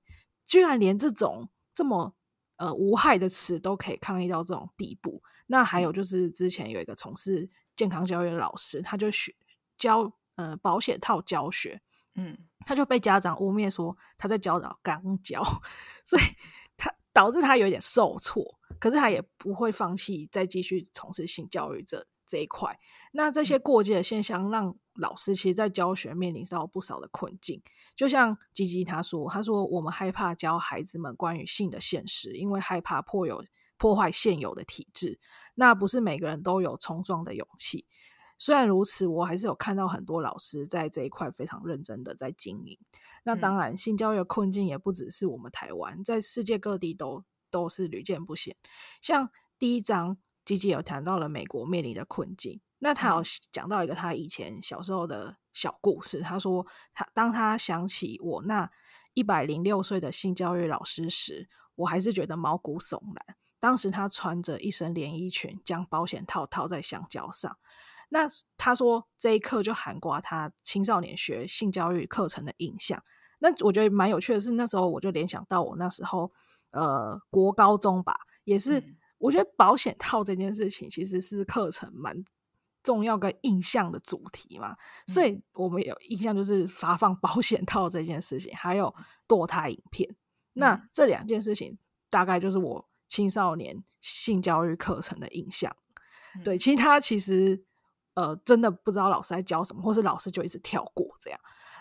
[0.47, 2.15] 居然连这种这么。
[2.61, 5.23] 呃，无害的词都可以抗议到这种地步。
[5.47, 9.35] 那还有就是，之前有一个从事健康教育的老师，他就学
[9.79, 11.81] 教呃保险套教学，
[12.17, 15.43] 嗯，他就被家长污蔑说他在教导肛交，
[16.05, 16.23] 所以
[16.77, 18.45] 他导致他有点受挫。
[18.79, 22.79] 可是他也不会放弃再继续从事性教育这这一块。
[23.13, 27.61] 那这些过激的现象让老师其实，在教学面临到不少的困境。
[27.97, 33.45] 就像吉吉他说：“他说我们害怕教孩子们关于性的现实，因为害怕破有
[33.77, 35.19] 破坏现有的体制。
[35.55, 37.87] 那不是每个人都有冲撞的勇气。
[38.39, 42.79] 虽然如此，我还是有看到很多老师在这一块非常认真的在经营。
[43.25, 48.57] 那当然，性教育的困境也不只是我们台湾，在世界各地都都是屡见不鲜。
[49.03, 56.21] 像第一章，吉吉有谈到了美国面临的困境。”那他有讲到一个他以前小时候的小故事。
[56.23, 58.71] 他说，他当他想起我那
[59.13, 63.37] 一百零六岁的性教育老师时，我还是觉得毛骨悚然。
[63.59, 67.59] 当时他穿着一身连衣裙，将保险套套在香蕉上。
[68.09, 73.03] 那他说这一刻就涵盖他青少年学性教育课程的印象。
[73.41, 76.33] 那我觉得蛮有趣的是，那时候我就联想到我那时候
[76.71, 78.83] 呃国高中吧，也是
[79.19, 82.25] 我觉得保险套这件事情其实是课程蛮。
[82.83, 88.95] 重要跟印象的主题嘛，所以我们有印象就是发放保险套这件事情，还有
[89.29, 90.17] 堕胎影片。
[90.55, 95.75] 那这两件事情大概就是我青少年性教育课程的印象。
[96.45, 97.65] 对，其他其实
[98.15, 101.41] 呃真的不知道老师在教什么，或是老师就一直跳过这样。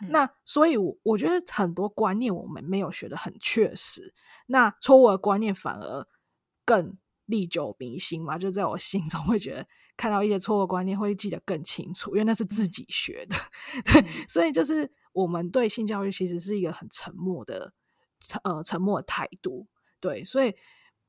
[0.09, 4.13] 那所以我，我觉得很多观念我们没有学得很确实，
[4.45, 6.07] 那错误的观念反而
[6.63, 6.97] 更
[7.29, 9.65] 历久弥新嘛，就在我心中会觉得。
[9.99, 13.35] 看到一些错误观念会记得更清楚，因为那是自己学的，
[13.83, 17.73] 对，所以就是我们对性教育其实是一个很沉默的，
[18.45, 19.67] 呃，沉默的态度，
[19.99, 20.55] 对，所以，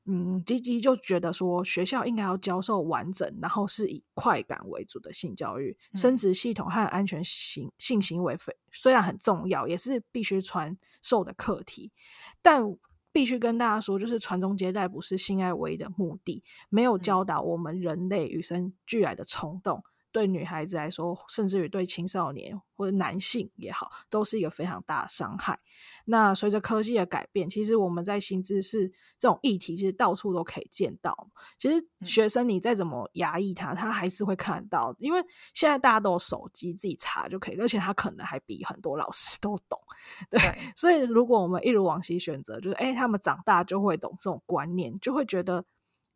[0.07, 11.93] 嗯，吉吉就觉得说学校应该要教授完整，然后是以快感为主的性教育，生殖系统和安全性性行为非虽然很重要，也是必须传授的课题，
[12.41, 12.77] 但。
[13.11, 25.59] 必须跟大家说，就是传宗接代不是性爱唯一的目的，没有教导我们人类与生俱来的冲动，对女孩子来说，甚至于对青少年或者男性也好，都是一个非常大的伤害。
[26.05, 31.29] 那随着科技的改变，其实我们在新知识这种议题，其实到处都可以见到。
[31.57, 39.79] 其实学生你再怎么压抑他，他还是会看到，因为现在大家都有手机，自己查就可以，而且他可能还比很多老师 都懂。
[40.29, 45.63] 对，对，所以如果我们一如往昔选择，就是哎，他们长大就会懂这种观念，就会觉得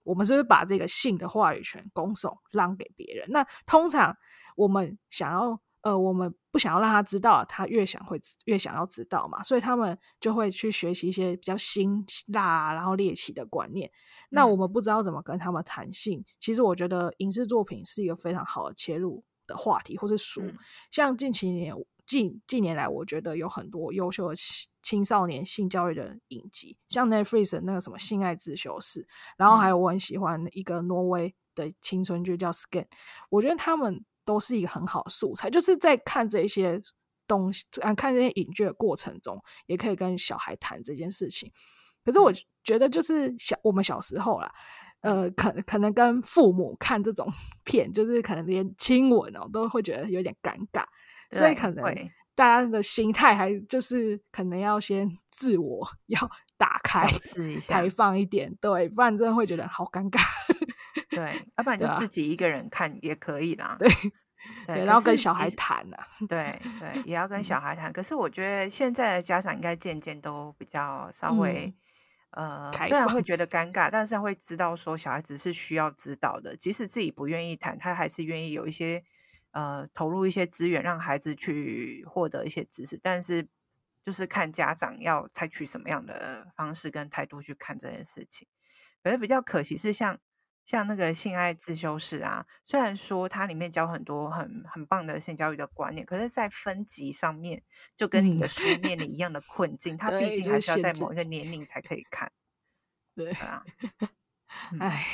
[0.06, 3.28] 我们是不是把这个性的话语权拱手让给别人？
[3.32, 4.16] 那通常
[4.56, 5.60] 我们想要。
[5.86, 13.88] 呃，我们不想要让他知道，他越想会越想要知道嘛，所以他们就会去学习一些比较辛辣然后猎奇的观念。
[14.32, 20.42] 那我们不知道怎么跟他们谈性，嗯、其实我觉得影视作品是一个非常好的切入的话题，或是书。
[20.42, 20.58] 嗯、
[20.90, 24.36] 像近几年近近年来，我觉得有很多优秀的
[24.82, 29.02] 青少年性教育的影集，像 Netflix 的那个什么《性爱自修室》，
[29.38, 32.84] 然后还有我很喜欢一个挪威的青春剧叫《Skin》，
[33.30, 34.06] 我觉得他们。
[34.28, 36.82] 都是一个很好的素材，就是在看这些
[37.28, 41.52] 东西，啊，看这些影剧的过程中，也可以跟小孩谈这件事情。
[42.04, 44.52] 可是我觉得，就是小我们小时候啦，
[45.02, 47.32] 呃，可可能跟父母看这种
[47.64, 50.88] 片，就是可能连亲吻哦都会觉得有点尴尬，对
[51.32, 51.84] 所以可能
[52.36, 56.20] 大家的心态还就是可能要先 自我要
[56.58, 60.22] 打开，试一下开放一点，对，不然真的会觉得好尴尬。
[61.12, 63.78] 对，要不然就自己一个人看也可以啦。
[63.80, 63.90] 对，
[64.68, 66.08] 对，然后跟小孩谈啊。
[66.28, 67.92] 对对，也要 跟小孩谈。
[67.92, 71.74] 可是我觉得现在的家长应该渐渐都比较稍微，
[72.32, 79.02] 呃，虽然会觉得尴尬，但是会知道说小孩子是需要指导的，即使自己不愿意谈，他还是愿意有一些
[79.56, 83.00] 呃投入一些资源，让孩子去获得一些知识。
[83.02, 83.48] 但是
[84.06, 88.48] 就是看家长要采取什么样的方式跟态度去看这件事情。
[89.02, 90.20] 可是比较可惜是像。
[90.66, 97.62] 像那个性爱自修室啊，虽然说它里面教很多很很棒的性教育的观念，可是，在分级上面
[97.96, 99.96] 就跟你的书面临一样的困境。
[99.96, 102.32] 它毕竟还是要在某一个年龄才可以看。
[103.14, 103.64] 对啊，
[104.80, 105.06] 哎，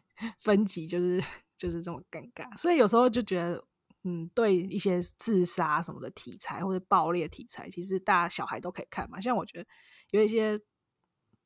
[0.42, 1.22] 分级就是
[1.58, 3.62] 就是这么尴尬，所以有时候就觉得，
[4.04, 9.20] 嗯，对一些自杀什么的题材或者暴力的题材，其实大家小孩都可以看嘛。
[9.20, 9.68] 像我觉得
[10.10, 10.60] 有一些。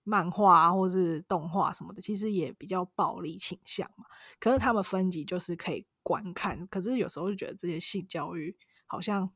[0.05, 4.05] 漫画或是动画什么的，其实也比较暴力倾向嘛。
[4.41, 8.57] 可是他们分级就是可以观看，可是有时候就觉得这些性教育
[8.89, 9.31] 好像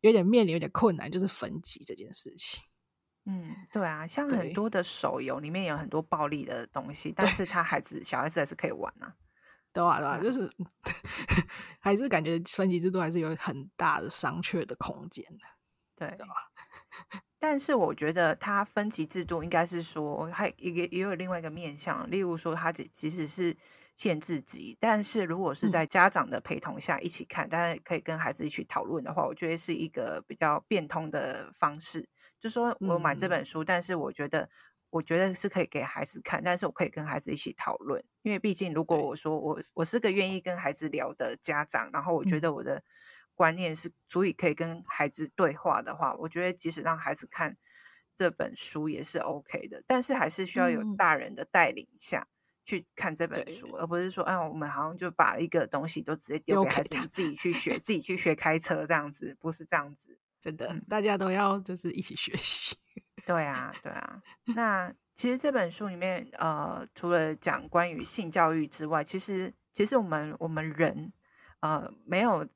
[0.00, 2.64] 有点面临有点困难，就是分级这件事情。
[3.26, 9.14] 嗯，对啊，像很多的手游里面有很多暴力的东西，但是他孩子小孩子还是可以玩啊。
[9.74, 10.50] 对啊，对啊，就是
[11.80, 15.44] 还是感觉分级制度还是有很大的商榷的空间的。
[15.96, 16.34] 对，对吧？
[17.38, 23.54] 但是我觉得它分级制度应该是说，还也也有另外一个面向，例如说它即使是
[23.94, 32.08] 限制级，但是如果是在家长的陪同下一起看，大家、嗯、可以跟孩子一起讨论的话，我觉得是一个比较变通的方式。
[32.40, 34.48] 就说我买这本书，嗯、但是我觉得
[34.94, 42.76] 我觉得是可以给孩子看，但是我可以跟孩子一起讨论，因为毕竟如果我说我我是个愿意跟孩子聊的家长，然后我觉得我的。
[42.76, 42.82] 嗯
[43.36, 47.56] 观念是足以可以跟孩子对话的话，我觉得即使让孩子看
[48.14, 52.28] 这本书也是 OK 的，但是还是需要有大人的带领下
[52.64, 62.76] 去看这本书，嗯、而不是说，哎，我们好像就把一个东西都直接丢给孩子，你自己去学，自己去学开车这样子，不是这样子，真的，大家都要就是一起学习。
[63.26, 64.22] 对啊，对啊。
[64.54, 71.12] 那其实这本书里面，呃，除了讲关于性教育之外，其实其实我们我们人，
[71.60, 72.48] 呃，没有。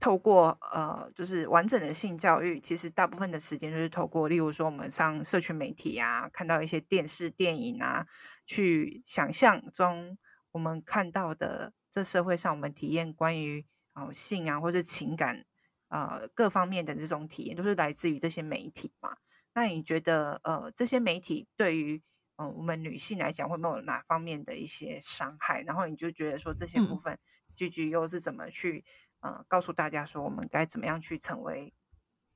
[0.00, 8.06] 透过呃，就是完整的性教育，其实大部分的时间就是透过，例如说我们上社群媒体啊，看到一些电视、电影啊，
[8.46, 10.16] 去想象中
[10.52, 15.44] 我们看到的这社会上我们体验关于啊、呃、性啊或者情感
[15.88, 19.16] 啊、各方面的这种体验，都是来自于这些媒体嘛。
[19.54, 22.02] 那你觉得呃这些媒体对于
[22.36, 25.62] 嗯、呃、我们女性来讲，会没有哪方面的一些伤害？
[25.62, 27.18] 然后你就觉得说这些部分
[27.56, 28.84] ，Gigi 又是怎么去？
[29.20, 31.74] 呃，告诉大家说，我们该怎么样去成为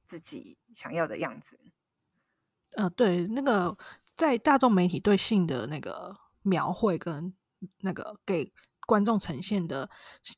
[0.05, 1.61] 自己想要的样子。
[2.72, 3.79] 呃，对，那个
[4.16, 7.33] 在大众媒体对性的那个描绘跟
[7.83, 8.53] 那个给
[8.87, 9.88] 观众呈现的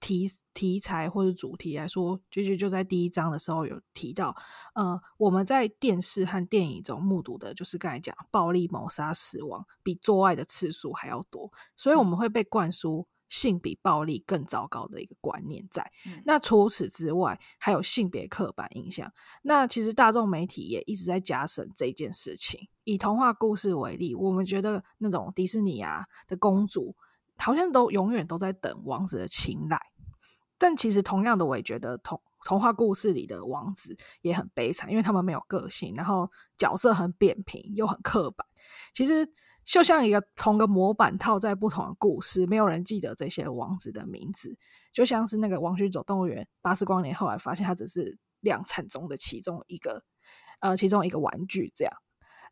[0.01, 4.37] 题题材或者主题来说，就就就在第一章的时候有提到，
[4.75, 13.07] 呃，我们在电视和电影中目睹的，就是刚才讲暴力谋杀、死亡，比做爱的次数还要多，所以我们会被灌输。
[13.31, 15.91] 性比暴力更糟糕的一个观念在。
[16.07, 19.13] 嗯、那除此之外，还有性别刻板印象。
[19.43, 22.69] 那其实大众媒体也一直在加深这件事情。
[22.85, 26.95] 以童话故事为例，我们觉得那种迪士尼啊的公主，
[27.37, 29.81] 好像都永远都在等王子的青睐。
[30.57, 38.47] 但其实同样的，我也觉得童童话故事里的王子也很悲惨，因为他们没有个性，然后角色很扁平又很刻板。
[38.95, 39.29] 其实
[39.65, 44.57] 就像一个同个模板套在不同的故事，没有人记得这些王子的名字，
[44.93, 50.03] 就像是那个王旭走动物园，巴斯光年后来发现他只是量产中的其中一个，
[50.61, 51.93] 呃，其中一个玩具这样。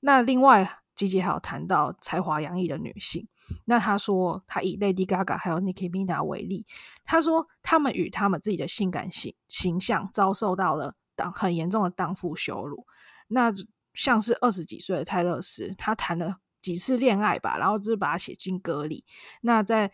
[0.01, 3.28] 那另外，吉吉还有谈到才华洋溢的女性。
[3.64, 6.66] 那他说，他以 Lady Gaga 还有 Nicki Minaj 为例，
[7.05, 12.86] 他说他们与他们自己的性感形形象遭受到了当很严重的荡妇羞辱。
[13.28, 13.53] 那
[13.95, 19.05] 像是二十几岁的泰勒斯，他谈了几次恋爱吧，然后就是把他写进歌里。
[19.43, 19.93] 那在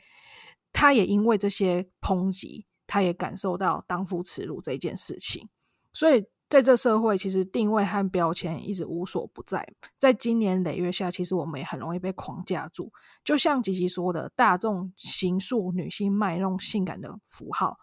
[0.73, 5.49] 他也因为这些抨击，他也感受到荡妇耻辱这件事情，
[5.93, 6.25] 所以。
[6.49, 9.71] 在这社会，其实定位和标签一直无所不在。
[9.99, 12.91] 在经年累月下，其实我们也很容易被框架住。
[13.23, 17.77] 就像吉吉说的，大众形塑女性卖弄性感的符号，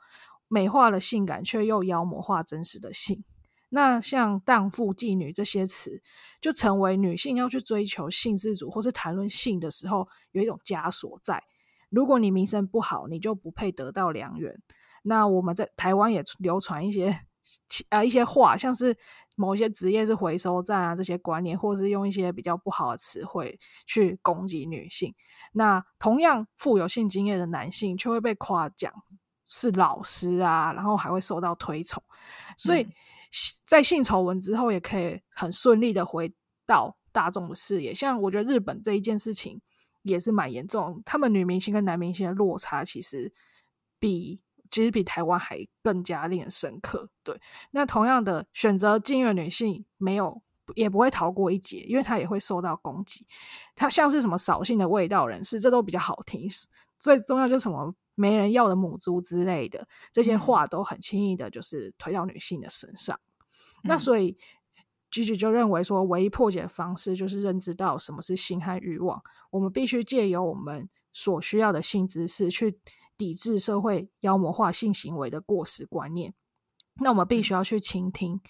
[0.47, 3.23] 美化了性感，却又妖魔化真实的性。
[3.69, 6.01] 那像荡妇、妓女这些词，
[6.41, 11.43] 就成为女性要去追求性自主或是谈论性的时候，有一种枷锁在。
[11.91, 14.59] 如果你名声不好，你就不配得到良缘。
[15.03, 17.19] 那我们在台湾也流传一些。
[17.89, 18.97] 啊，一些话，像是
[19.35, 25.13] 某一些职业是回收站啊，这些观念，或是用一些比较不好的词汇去攻击女性。
[25.53, 28.91] 那同样富有性经验的男性，却会被夸奖
[29.47, 32.01] 是老师啊，然后还会受到推崇。
[32.57, 32.91] 所以，嗯、
[33.65, 36.33] 在性丑闻之后，也可以很顺利的回
[36.65, 37.93] 到大众的视野。
[37.93, 39.61] 像我觉得日本这一件事情
[40.01, 43.33] 也是蛮严重，他们女明星跟男明星的落差其实
[43.99, 44.41] 比。
[44.75, 47.09] 其实比台湾还更加令人深刻。
[47.23, 47.39] 对，
[47.71, 50.41] 那同样的选择禁欲女性，没有
[50.75, 53.25] 也不会逃过一劫，因为她也会受到攻击。
[53.73, 56.49] 她像是什么扫兴的味道人士，这都比较好听。
[56.99, 63.17] 最重要就是什么没人要的母猪之类的，这些话都很轻易的，就是推到女性的身上。
[63.77, 64.37] 嗯、那所以
[65.09, 69.23] ，Gigi 就认为说，唯一破解的方式就是认知到什么是性和欲望。
[69.51, 72.77] 我们必须借由我们所需要的性知识去。
[73.17, 76.33] 抵制社会妖魔化性行为的过时观念，
[77.01, 78.41] 那我们必须要去倾听。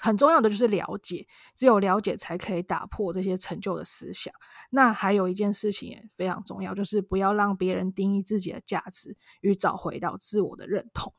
[0.00, 4.32] 很重要的就是了解，只有了解才可以打破这些陈旧的思想。
[4.70, 11.12] 那还有一件事情也非常重要，就是不要让别人定义自己的价值与找回到自我的认同。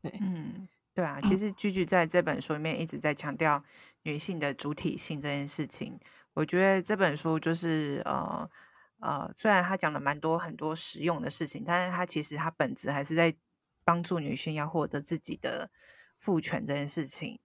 [0.00, 3.62] 对，嗯，对啊，其实 Gigi 在这本书里面一直在强调
[4.04, 5.98] 女性的主体性这件事情。
[6.34, 8.48] 我觉得这本书就是呃。
[9.02, 13.34] 呃，虽然他讲了蛮多很多实用的事情，但是他其实他本质还是在
[13.84, 15.68] 帮助女性要获得自己的
[16.20, 17.40] 赋权这件事情。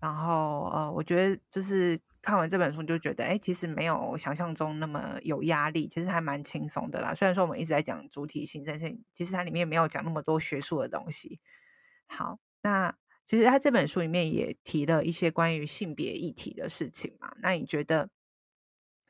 [0.00, 7.14] 然后呃，我觉得就是看完这本书就觉得，哎，其实没有想象中那么有压力，其实还蛮轻松的啦。
[7.14, 11.38] 虽然说我们一直在讲主体性这件事情，其实它里面没有讲那么多学术的东西。
[12.06, 17.32] 好，那其实他这本书里面也提了一些关于性别议题的事情嘛。
[17.40, 18.10] 那你觉得？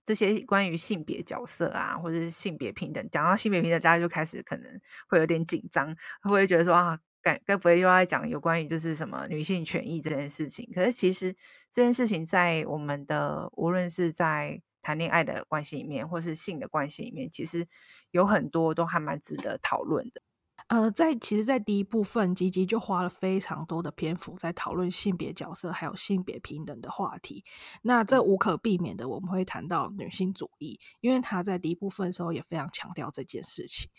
[0.05, 5.89] 这些关于性别角色啊，或者是性别平等，讲到性别平等，大家就开始可能会有点紧张，
[6.23, 10.69] 会不会觉得说啊，该该不会又要讲有关于就是什么女性权益这件事情？
[10.75, 11.35] 可是其实
[11.71, 17.67] 这件事情在我们的无论是在谈恋爱的关系里面，或是性的关系里面，其实
[18.11, 20.23] 有很多都还蛮值得讨论的。
[20.71, 27.45] 呃，在其实，在第一部分，吉吉就花了非常多的篇幅在讨论性别角色还有性别平等的话题。
[27.83, 33.91] 那这无可避免的，我们会谈到女性主义，因为他在第一部分的时候也非常强调这件事情。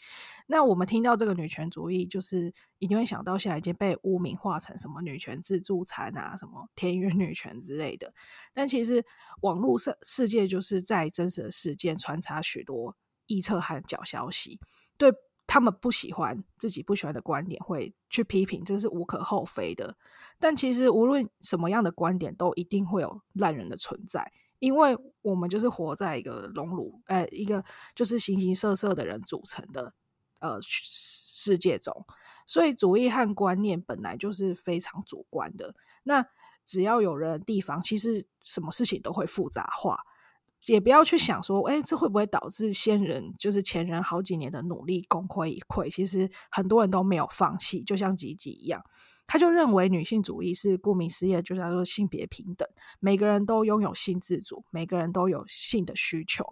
[0.48, 8.14] 那我们听到这个女权主义，就是一定会想到现在已经被污名化成什么女权自助餐啊，什么田园女权之类的。
[8.54, 9.06] 但其实
[9.42, 12.96] 网络世世界就是在真实的事件穿插许多
[13.28, 14.58] 臆测和假消息，
[14.98, 15.12] 对。
[15.54, 19.98] 他们不喜欢自己不喜欢的观点，会去批评，这是无可厚非的。
[20.40, 27.62] 但其实无论什么样的观点，都一定会有烂人的存在，因为我们就是活在一个熔炉，呃，一个
[27.94, 29.94] 就是形形色色的人组成的
[30.40, 32.06] 呃世界中，
[32.48, 35.76] 所以主义和观念本来就是非常主观的。
[36.04, 36.26] 那
[36.66, 40.00] 只要有人的地方，其实什么事情都会复杂化。
[40.68, 45.90] 也不要去想说，哎，这会不会导致先人就是前人好几年的努力功亏一篑？
[45.90, 48.80] 其实很多人都没有放弃，就像吉吉一样，
[49.26, 52.68] 他就认为女性主义是顾名思义，就叫做性别平等，
[53.00, 56.46] 每个人都拥有性自主，每个人都有性的需求。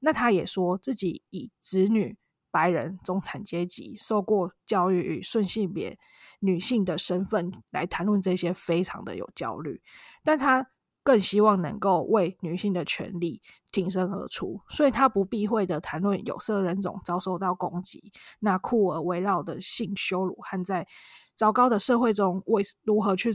[0.00, 2.18] 那他也说自己以子女、
[2.50, 5.98] 白人、中产阶级、受过教育与顺性别
[6.40, 9.80] 女性的身份来谈论这些，非常的有焦虑，
[10.22, 10.66] 但他。
[11.04, 13.40] 更希望能够为女性的权利
[13.70, 20.88] 挺身而出，所以他不避讳的谈论有色人种遭受到攻击，那酷儿围绕的性羞辱和在
[21.36, 23.30] 糟糕的社会中，为如何去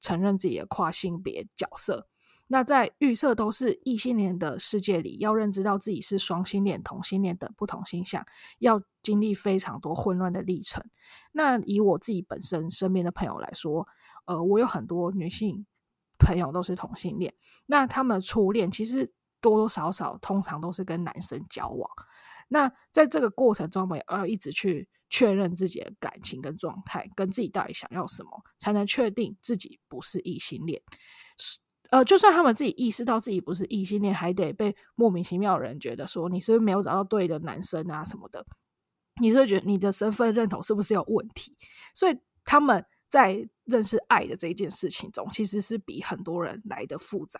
[0.00, 2.06] 承认自己的跨性别角色？
[2.48, 8.22] 那在预设都是异性恋的世界里，要认知到自己是双性恋、同性恋等不同性向，
[8.58, 10.84] 要经历非常多混乱的历程。
[11.32, 13.88] 那以我自己本身身边的朋友来说，
[14.26, 15.64] 呃，我有很多女性
[16.24, 17.34] 朋友都是同性恋，
[17.66, 21.88] 那他们初恋其实多多少少通常都是跟男生交往。
[22.48, 30.82] 那在这个过程中，我们要一直去确认自己的感情跟状态，跟自己到底想要什么，才能确定自己不是异性恋。
[31.90, 38.44] 呃，就算他们自己意识到自己不是异性恋，还得被莫名其妙的人觉得说你是不是没有找到对的男生啊什么的？
[39.20, 41.56] 你是不是觉得你的身份认同是不是有问题？
[41.94, 47.38] 所以他们在认识爱的这一件事情中，其实是比很多人来的复杂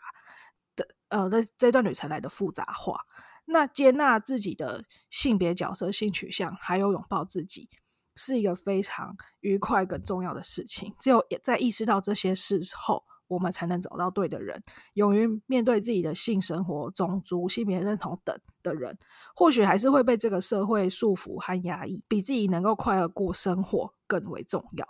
[0.76, 0.86] 的。
[1.08, 3.00] 呃，在这段旅程来的复杂化。
[3.46, 7.68] 那接纳自己的性别角色、性取向，还有拥抱自己，
[8.14, 10.94] 是一个非常愉快跟重要的事情。
[11.00, 14.62] 只有在意识到这些事后，我们才能找到对的人，
[14.92, 18.96] 勇于面对自己的性生活、种族、性别认同等的人，
[19.34, 24.86] 或许还是会被这个社会束缚和压抑，比自己能够快乐过生活更为重要。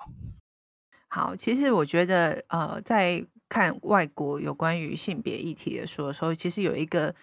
[1.14, 7.14] 好，其实我觉得，呃，在看外国有关于性别议题的书的时候，其实有一个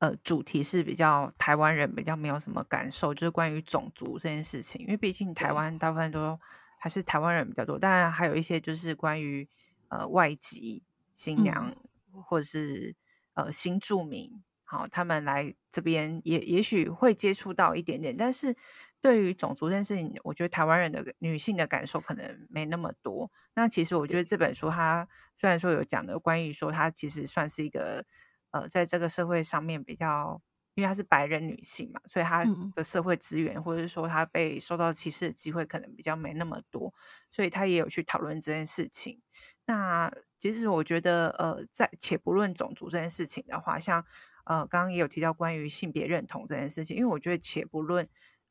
[0.00, 6.38] 呃主题是比较台湾人比较没有什么感受，就是关于种族这件事情，因为毕竟台湾大部分都
[6.78, 9.48] 还是台湾人比较多，当然还有一些就是关于。
[9.90, 10.82] 呃，外籍
[11.14, 11.74] 新娘、
[12.12, 12.94] 嗯、或者是
[13.32, 14.30] 呃新住民，
[14.62, 18.54] 好，他们来这边也也许会接触到一点点，但是
[19.00, 23.30] 对于种族这件事情，我觉得台湾人的女性的感受可能没那么多。
[23.54, 28.04] 那其实我觉得这本书它虽然说有讲的关于说它其实算是一个
[28.50, 30.40] 呃在这个社会上面比较，
[30.74, 32.44] 因为她是白人女性嘛，所以她
[32.74, 36.92] 的社会资源、嗯、或者是说她被受到歧视的机会可能比较没那么多，
[37.30, 39.20] 所以她也有去讨论这件事情。
[39.66, 44.04] 那其实我觉得，呃，在且不论种族这件事情的话，像
[44.44, 48.08] 呃，刚刚也有提到关于性别认同这件事情，因为我觉得且不论，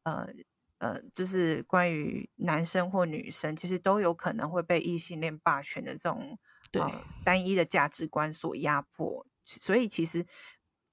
[0.08, 0.28] 呃
[0.78, 6.40] 呃，就是关于男生或女生，其实都有可能会被异性恋霸权的这种
[6.72, 10.26] 对、呃、单一的价值观所压迫，所以其实。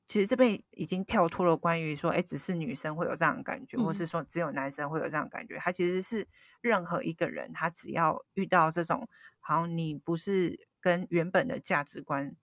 [0.07, 5.57] 其实这边已经跳脱了关于说，哎，只是女生会有这样的感觉，嗯、或是说只有男生会有这样的感觉。
[5.57, 6.29] 他其实是
[6.61, 9.09] 任何一个人，他只要遇到这种，
[9.41, 12.37] 好像你不是跟原本的价值观、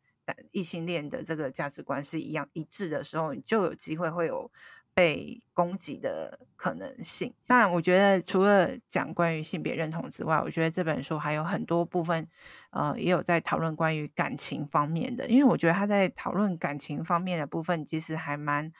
[0.49, 4.51] 异性恋的这个价值观是一样一致的时候，你就有机会会有。
[4.93, 7.33] 被攻击的可能性。
[7.47, 12.27] 那我觉得，除了讲关于性别认同之外，我觉得这本书还有很多部分，
[12.71, 15.27] 呃，也有在讨论关于感情方面的。
[15.27, 18.71] 因为我觉得他在讨论感情方面的部分，其实还蛮，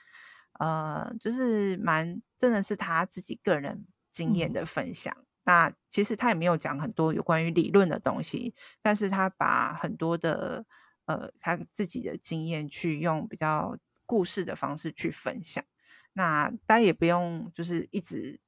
[0.59, 5.13] 呃，就是蛮真的是他自己个人经验的分享。
[5.17, 5.25] 嗯。
[5.43, 10.63] 那其实他也没有讲很多有关于理论的东西，但是他把很多的
[11.05, 15.63] 呃他自己的经验去用比较故事的方式去分享。
[16.13, 18.39] 那大家也不用就是一直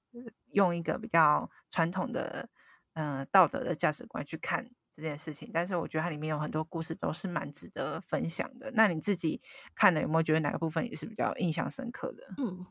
[0.52, 2.50] 用一个比较传统的
[2.94, 8.72] 呃道德的价值观去看这件事情，但是我觉得它里面有很多故事都是蛮值得分享的。
[8.76, 9.42] 那你自己
[9.74, 12.24] 看了有没有觉得哪个部分也是比较印象深刻的？
[12.38, 12.66] 嗯，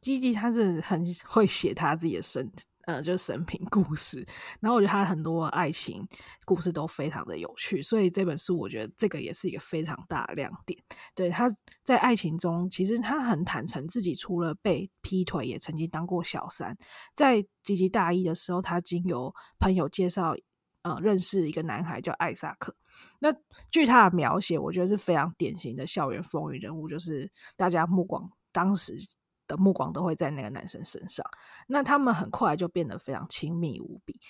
[0.00, 2.52] 基基他是很会写他自己的生。
[2.86, 4.24] 呃，就是生平故事，
[4.60, 6.06] 然后我觉得他很多爱情
[6.44, 10.80] 故事都非常的有趣，所以这本书我觉得这个也是一个非常大的亮点。
[11.12, 11.50] 对，他
[11.82, 16.78] 在爱情中，其实他很坦诚自己除了被劈腿，也曾经当过小三。
[17.16, 20.36] 在吉吉大一的时候，他经由朋友介绍，
[20.82, 22.72] 呃，认识一个男孩叫艾萨克。
[23.18, 23.34] 那
[23.68, 28.96] 据他的描写，我觉得是非常典型的校园风云人物，就是大家目光当时。
[29.46, 31.24] 的目光都会在那个男生身上，
[31.66, 34.20] 那他们很快就变得非常亲密无比。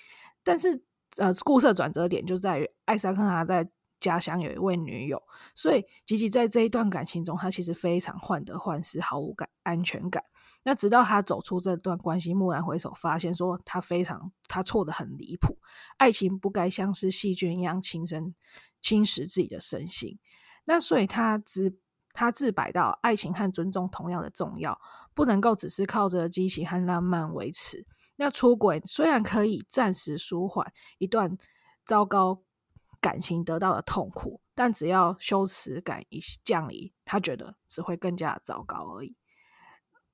[0.43, 0.83] 但是，
[1.17, 5.21] 呃，故事转折点就在于艾萨克他在家乡有一位女友，
[5.55, 10.23] 所以吉吉在这一段感情中，他其实非常患得患失，毫无感安全感。
[10.63, 15.57] 那直到他走出这段关系，蓦然回首，发现说他非常他错得很离谱，
[15.97, 18.35] 爱情不该像是细菌一样侵身
[18.81, 20.19] 侵蚀自己的身心。
[20.65, 21.77] 那所以他只。
[22.17, 24.75] 他自白到，爱情和尊重同样的重要，
[25.13, 27.85] 不能够只是靠着激情和浪漫维持。
[28.15, 31.37] 那出轨虽然可以暂时舒缓一段
[31.85, 32.41] 糟糕
[32.99, 39.15] 感情得到的痛苦，但只要羞耻感一降临，他觉得只会更加糟糕而已。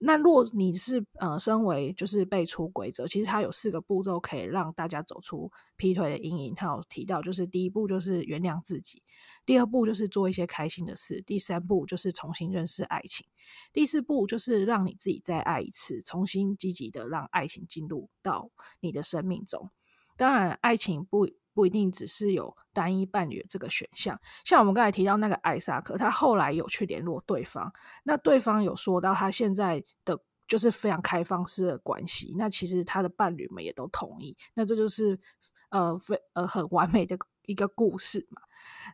[0.05, 6.53] 那若你是呃，身为就是被出轨者，其实他有四个步骤可以让大家走出劈腿的阴影。
[6.53, 9.01] 他有提到，就是第一步就是原谅自己，
[9.45, 13.25] 第二步就是做一些开心的事，第三步就是重新认识爱情，
[13.71, 18.51] 第四步就是让你自己再爱一次，重新积极的让爱情进入到
[18.81, 19.71] 你的生命中。
[20.17, 24.19] 当然，爱情不不一定只是有单一伴侣这个选项。
[24.43, 27.71] 像我们刚才提到那个艾萨克，他后来有去联络对方，
[28.03, 32.35] 那对方有说到他现在的就是非常开放式的关系。
[32.37, 35.19] 那其实他的伴侣们也都同意，那这就是
[35.69, 38.41] 呃非呃很完美的一个故事嘛。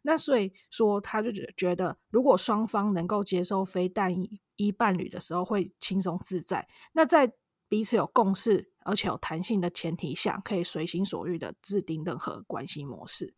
[0.03, 4.13] 那所以说，他就觉觉得，如果双方能够接受非单
[4.55, 6.67] 一伴侣的时候，会轻松自在。
[6.93, 7.31] 那在
[7.67, 13.35] 彼此有共识，而且有弹性的前提下，可以随心所欲的制定任何关系模式。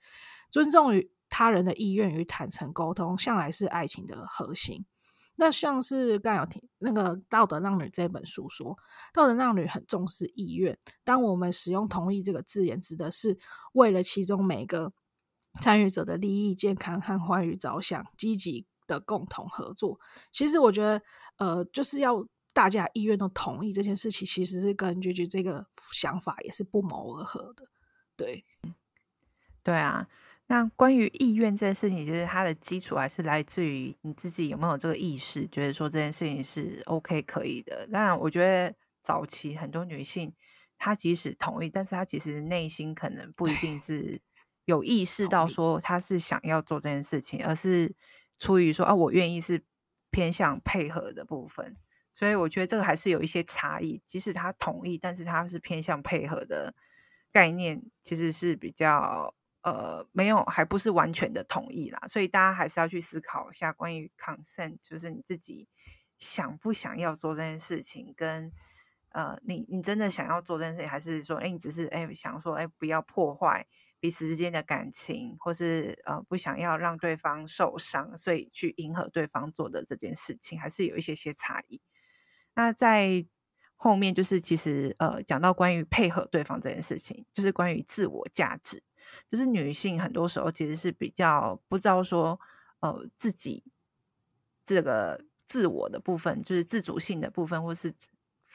[0.50, 4.86] 尊重于他人的意愿与坦诚沟通，向来是爱情的核心。
[5.36, 8.78] 那像是刚有提那个《道德浪女》这本书说，
[9.14, 10.78] 道德浪女很重视意愿。
[11.04, 13.38] 当我们使用“同意”这个字眼，指的是
[13.74, 14.94] 为了其中每个
[15.60, 20.00] 参与者的利益、健康和欢愉着想，积极的共同合作。
[20.32, 21.02] 其实我觉得，
[21.38, 22.24] 呃，就是要
[22.54, 27.68] 大家意愿都同意这件事情，其实是跟 Gigi 这个想法也是不谋而合的。
[28.16, 28.44] 对，
[29.64, 30.08] 对啊。
[30.48, 37.88] 那关于意愿这件事情，其实它的基础还是来自于你自己有没有这个意识，觉得说这件事情是 OK 可以的。
[37.92, 40.34] 当然，我觉得早期很多女性，
[40.78, 44.22] 她即使同意，但是她其实内心可能不一定是。
[44.66, 47.94] 有意识到说她是想要做这件事情，而是
[48.38, 49.64] 出于说啊，我愿意是
[50.12, 51.76] 偏向配合的部分，
[52.22, 54.00] 所以我觉得这个还是有一些差异。
[54.06, 56.76] 即使他同意，但是他是偏向配合的
[57.32, 62.00] 概念，其实是比较呃没有，还不是完全的同意啦。
[62.08, 65.68] 所以大家还是要去思考一下关于 consent，就是你自己
[66.20, 68.52] 想不想要做这件事情，跟
[69.10, 73.66] 呃你你真的想要做这件事情，还是说哎你只是哎想说哎不要破坏。
[74.00, 81.80] 彼此之间的感情，或是呃不想要让对方受伤，所以去迎合对方做的这件事情，还是有一些些差异。
[82.56, 83.26] 那在
[83.76, 88.84] 后面就是其实呃讲到关于配合对方这件事情，就是关于自我价值，
[89.28, 92.40] 就是女性很多时候其实是比较不知道说
[92.82, 93.64] 呃自己
[94.66, 97.94] 这个自我的部分，就是自主性的部分，或是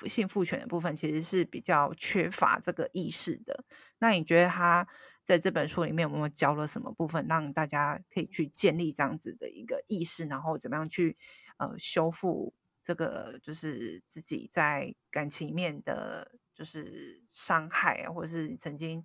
[0.06, 3.64] 性赋权的部分，其实是比较缺乏这个意识的。
[3.98, 4.86] 那你觉得他？
[5.26, 11.16] 在这本书里面，有没有教了什么部分，让大家可以去建立这样子的一个意识，然后怎么样去
[11.56, 12.54] 呃修复
[12.86, 19.04] 这个就是自己在感情面的，就是伤害，或者是你曾经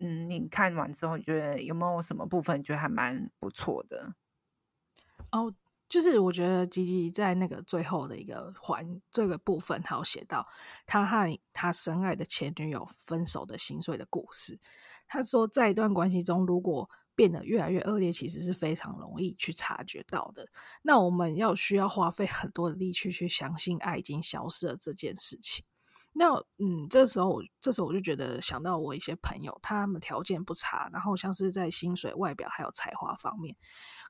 [0.00, 4.14] 嗯，你看完之后，你觉得有没有什么部分觉得还蛮不错的？
[5.32, 5.54] 哦。
[5.88, 10.46] 就是我觉得吉吉在那个最后的一个环这个部分，他有写到
[10.86, 14.60] 他和他深爱的前女友分手的心碎的故事。
[15.08, 20.46] 他说，在一段关系中，如果变得越来越恶劣，其实是非常容易去察觉到的。
[20.82, 25.64] 那我们要需要花费很多的力气去相信爱已经消失了这件事情。
[26.12, 33.54] 那嗯，这时候这时候我就觉得想到我一些朋友，他们条件不差，然后像是在薪水、外表还有才华方面，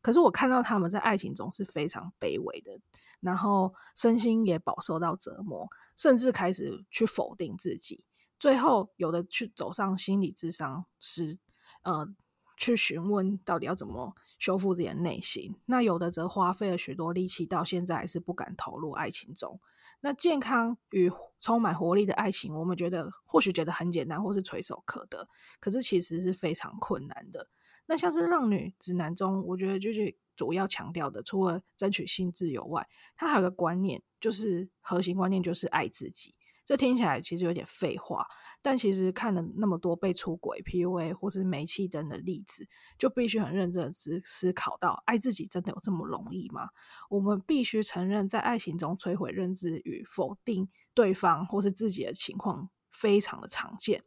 [0.01, 2.81] 可是我看到他们在爱情中是非常卑微的，
[3.21, 8.03] 然后身心也饱受到折磨，甚至开始去否定自己，
[8.39, 11.39] 最后有的去走上心理智商师，
[11.83, 12.09] 呃，
[12.61, 19.59] 去询问到底要怎么修复自己的内心，那有的则花费了许多力气，到现在还是不敢投入爱情中。
[20.03, 25.27] 那健康与充满活力的爱情，我们觉得或许觉得很简单，或是垂手可得，
[25.59, 27.49] 可是其实是非常困难的。
[27.87, 32.87] 那像是《浪女指南》中，我觉得就是主要强调的，除了争取性自由外，
[33.17, 36.35] 它还有个观念，就是核心观念就是爱自己。
[36.65, 38.25] 这听起来其实有点废话，
[38.63, 46.69] 但其实看了那么多被出轨、PUA 或是煤气灯的例子，就必须很认真的思思考到：爱自己真的有这么容易吗？
[47.09, 54.05] 我们必须承认，在爱情中摧毁认知与否定对方或是自己的情况非常的常见。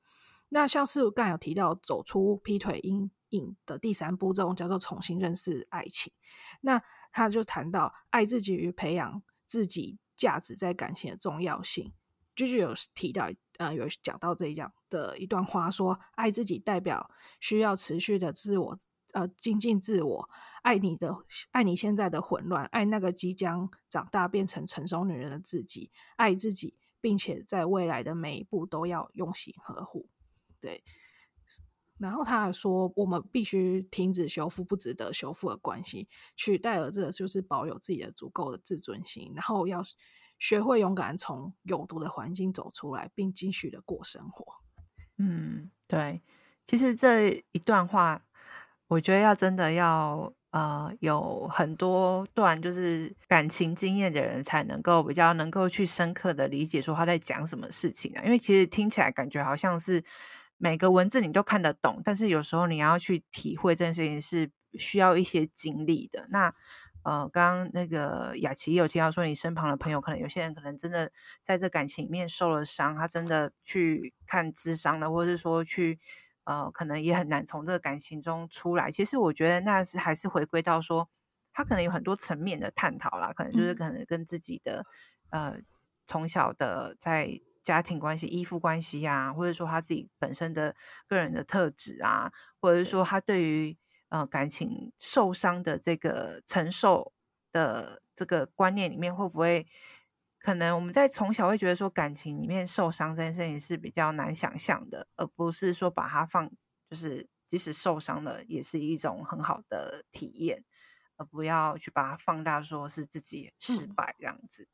[0.50, 6.14] 那像是我刚有提到，走出劈腿阴影的第三步骤叫做重新认识爱情。
[6.62, 6.82] 那
[7.12, 11.92] 他就谈到爱自己与培养自己价值在感情的重要性。
[12.36, 18.78] 就是有提到，呃，有讲到这样的一段话，说爱自己代表需要持续的自我，
[19.14, 20.30] 呃，精进自我，
[20.64, 21.16] 爱你的，
[21.52, 30.10] 爱你现在的混乱，爱那个即将长大变成成熟女人的自己，爱自己，并且在未来的每一步都要用心呵护。
[30.60, 30.84] 对，
[32.00, 39.84] 然后他还说，我们必须停止修复不值得修复的关系，取代了这就是保有自己的足够的自尊心，然后要。
[40.44, 44.46] 学会勇敢从有毒的环境走出来，并继续的过生活。
[45.18, 46.22] 嗯，对。
[46.68, 48.22] 其实这一段话，
[48.90, 58.22] 我觉得要真的要呃有很多段就是感情经验的人，才能够比较能够去深刻的理解说他在讲什么事情啊。
[58.26, 60.04] 因为其实听起来感觉好像是
[60.58, 66.28] 每个文字你都看得懂，但是有时候你要去体会这件事情是需要一些经历的。
[66.32, 66.54] 那
[67.04, 76.00] 呃，刚刚那个雅琪有提到说，你身旁的朋友可能有些人可能真的在这感情里面受了伤，他真的去看咨商了，或者是说去
[76.46, 78.90] 呃，可能也很难从这个感情中出来。
[78.90, 81.10] 其实我觉得那是还是回归到说，
[81.52, 84.86] 他可能有很多层面的探讨啦，可能就是可能跟自己的、
[85.32, 85.58] 嗯、呃
[86.08, 90.74] 从小的在家庭关系、依附关系啊，或者说他自己本身的
[91.08, 92.32] 个人的特质啊，
[92.62, 93.78] 或者是说他对于。
[94.14, 97.14] 呃，感情受伤的这个承受
[97.52, 99.66] 的这个观念里面，会不会
[100.38, 106.48] 可能我们在从小会觉得说，感情里面受伤这件事情是比较难想象的，而不是说把它放，
[106.92, 110.64] 就是即使受伤了，也是一种很好的体验，
[111.18, 114.66] 而不要去把它放大，说是自己失败这样子。
[114.66, 114.70] 嗯、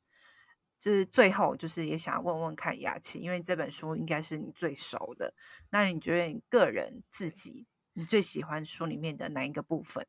[0.77, 5.33] 就是最后，就是也想问问看雅琪，因为这本书应该是你最熟的，
[5.69, 7.67] 那你觉得你个人自己？
[7.93, 10.05] 你最喜欢书里面的哪一个部分？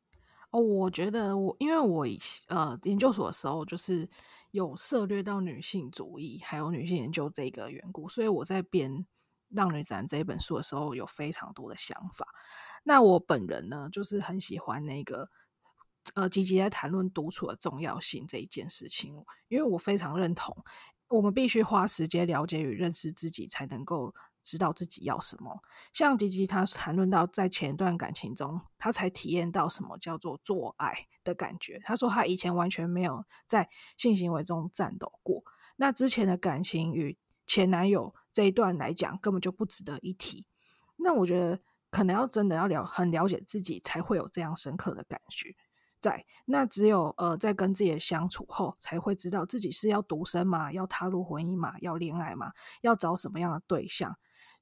[0.51, 4.09] 哦，我觉得我因为我以前呃研究所的时候就是
[4.51, 8.91] 有涉略到女性主义还有女性研究这个缘故，所以我在编
[9.47, 12.27] 《浪女指南》这一本书的时候有非常多的想法。
[12.83, 15.29] 那我本人呢，就是很喜欢那个
[16.15, 20.53] 呃积极在谈论独处的重要性这一件事情，因为我非常认同，
[21.07, 24.13] 我们必须花时间了解与认识自己，才能够。
[24.43, 25.61] 知道自己要什么，
[25.93, 31.79] 像吉吉他谈论到在前一段感情中，他才体验到什么叫做做爱的感觉。
[31.83, 35.43] 他说他以前完全没有在性行为中战斗过。
[35.77, 37.17] 那之前的感情与
[37.47, 40.45] 前男友这一段来讲，根本就不值得一提。
[40.97, 45.55] 那我觉得可能要真的要了很了解自己，才会有这样深刻的感觉。
[45.99, 50.71] 在那只有呃在跟自己的相处后，才会知道自己是要独身吗？
[50.71, 51.75] 要踏入婚姻吗？
[51.79, 52.51] 要恋爱吗？
[52.81, 54.17] 要找什么样的对象？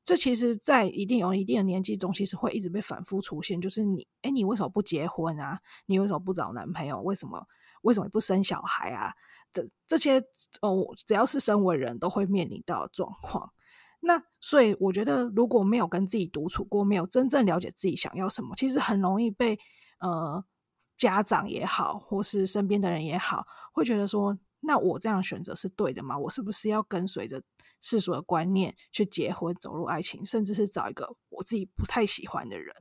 [0.05, 3.61] 这其实，在一定有一定的年纪中，其实会一直被反复出现。
[3.61, 5.59] 就是你，哎，你为什么不结婚啊？
[5.85, 6.99] 你为什么不找男朋友？
[7.01, 7.45] 为什么？
[7.83, 9.13] 为什么不生小孩啊？
[9.53, 10.19] 这这些
[10.61, 13.51] 哦，只要是身为人都会面临到的状况。
[13.99, 19.59] 那所以，我觉得如果没有跟自己独处过，没有真正了解自己想要什么，其实很容易被
[19.99, 20.43] 呃
[20.97, 24.37] 家长也好，或是身边的人也好，会觉得说。
[24.61, 26.17] 那我这样选择是对的吗？
[26.17, 27.41] 我是不是要跟随着
[27.79, 32.75] 世俗的观念去结婚、走入爱情，甚至是找一个我自己不太喜欢的人？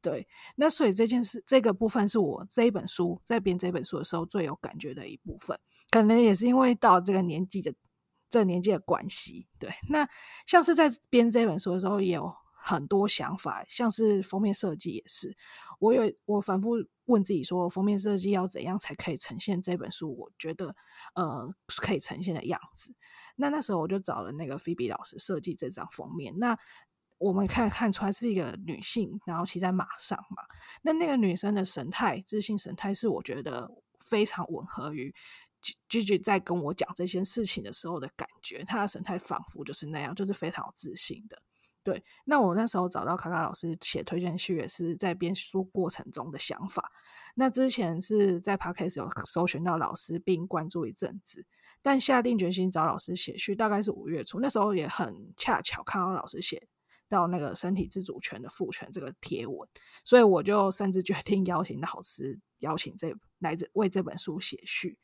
[0.00, 5.58] 对，那所以这件事这个部分是我这一本书在编这本书的时候最有感觉的一部分，
[5.90, 7.74] 可能也是因为到这个年纪的
[8.30, 9.48] 这个年纪的关系。
[9.58, 10.08] 对，那
[10.46, 15.36] 像是在编这本书的时候也有很多想法，像是封面设计也是，
[15.80, 16.76] 我有我反复。
[17.06, 20.16] 问自己说，封面设计要怎样才可以呈现这本书？
[20.16, 20.76] 我觉得，
[21.14, 22.94] 呃，可以呈现的样子。
[23.36, 26.38] 那那时候我就找了那个菲比老师设计这张封面。
[26.38, 26.58] 那
[27.18, 30.42] 我们看看出来是一个女性，然后骑在马上嘛。
[30.82, 35.14] 那那个女生的神态、自信神态，是我觉得非常吻合于
[35.88, 38.64] Gigi 在跟我讲这些事情的时候的感觉。
[38.64, 41.40] 她的神态仿佛就是那样，就是非常有自信的。
[41.86, 46.90] 对，那我那时候找到卡卡老师写推荐序，也是在编书过程中的想法。
[47.36, 51.46] 那之前是在 Podcast 有搜寻到老师，并关注一阵子，
[51.82, 54.40] 但下定决心找老师写序，大概是五月初。
[54.40, 56.66] 那时候也很恰巧看到老师写
[57.08, 59.56] 到那个身体自主权的赋权这个贴文，
[60.02, 64.98] 所以我就擅自决定邀请老师邀请这来自为这本书写序。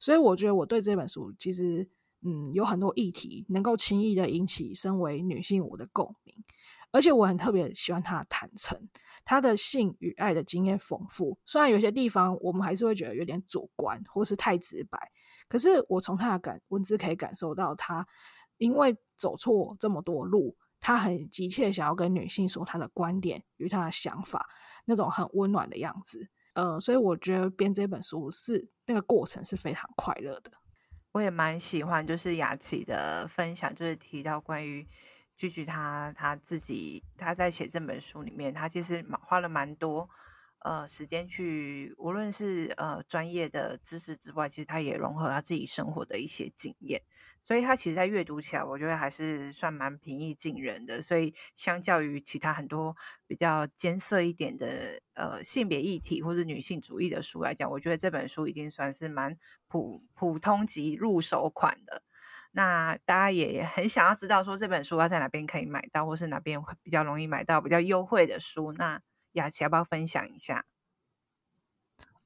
[0.00, 1.86] 所以我觉得我对这本书其实。
[2.24, 6.34] 嗯，有很多议题能够轻易的引起身为女性我的共鸣，
[6.90, 8.88] 而且我很特别喜欢她的坦诚，
[9.24, 11.38] 她的性与爱的经验丰富。
[11.44, 14.98] 虽然有些地方我们还是会觉得有点主观或是太直白，
[15.48, 18.06] 可是我从她的感文字可以感受到，她
[18.56, 24.48] 因为走错这么多路，她很急切想要跟女性说她的观点与她的想法，
[24.86, 26.26] 那种很温暖的样子。
[26.54, 30.50] 呃，所以我觉得编这本书是那个过程是非常快乐的。
[31.14, 34.84] 我也蛮喜欢，就是雅琪的分享，就是提到关于
[35.38, 40.10] Gigi 他他自己他在写这本书里面，他其实花了蛮多
[40.64, 47.02] 呃时间去，无论是呃专业的知识之外，其实他也融合他自己生活的一些经验。
[47.42, 51.02] 所以他其实，在阅读起来，我觉得还是算蛮平易近人的。
[51.02, 52.96] 所以，相较于其他很多
[53.26, 59.36] 比较艰涩一点的呃性别议题或者女性主义的书来讲，我觉得这本书已经算是蛮
[59.68, 62.02] 普普通级入手款的。
[62.52, 68.72] 那大家也很想要知道说这本书要在哪边可以买到，或是哪边比较容易买到比较优惠的书。
[68.72, 69.02] 那
[69.34, 70.64] 雅琪要不要分享一下？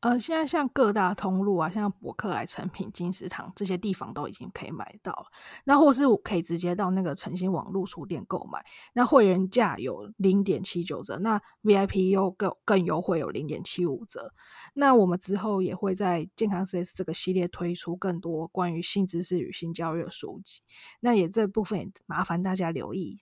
[0.00, 5.26] 呃，现在像各大通路啊，像博客来、诚品、金石堂这些地方都已经可以买到。
[5.64, 8.64] 那或是可以直接到那个诚心网络书店购买。
[8.92, 14.32] 那会员价有零点七九折，那 VIP 又更更优惠，有零点七五折。
[14.74, 20.60] 那我们之后也会在健康 CS 这个系列推出更多关于性知识与性教育的书籍。
[21.00, 23.18] 那也这部分也麻烦大家留意。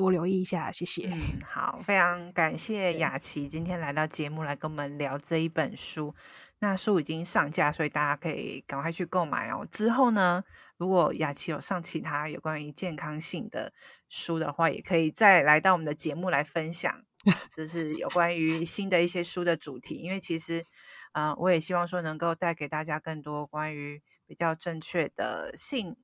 [0.00, 1.10] 多留意一下，谢谢。
[1.12, 6.14] 嗯，好，非常感谢雅琪今天来到节目来跟我们聊这一本书。
[6.60, 9.68] 那书已经上架，所以大家可以赶快去购买哦。
[9.70, 10.42] 之后呢，
[10.78, 13.74] 如果雅琪有上其他有关于健康性的
[14.08, 17.04] 书的话，也可以再来到我们的节目来分享，
[17.54, 19.96] 就是有关于新的一些书的主题。
[19.96, 20.64] 因为其实，
[21.12, 25.94] 嗯、呃，我也希望说能够带给大家更多关于比较正确的性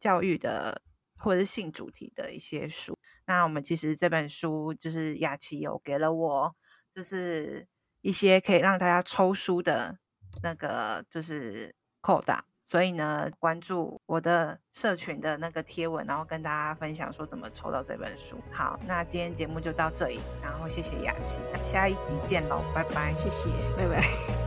[0.00, 0.80] 教育的
[1.18, 2.95] 或者是性主题的一些书。
[3.26, 6.54] 那我们其实这本书就是雅琪有给了我，
[6.92, 7.66] 就是
[8.00, 9.98] 一些可以让大家抽书的
[10.42, 18.40] 那个就是扣打，所以呢，关注我的社群的那个贴文，然后跟大家分享说怎么抽到这本书。
[18.52, 24.45] 好，那今天节目就到这里，然后谢谢雅琪，下一集见喽，拜拜，谢谢，拜拜。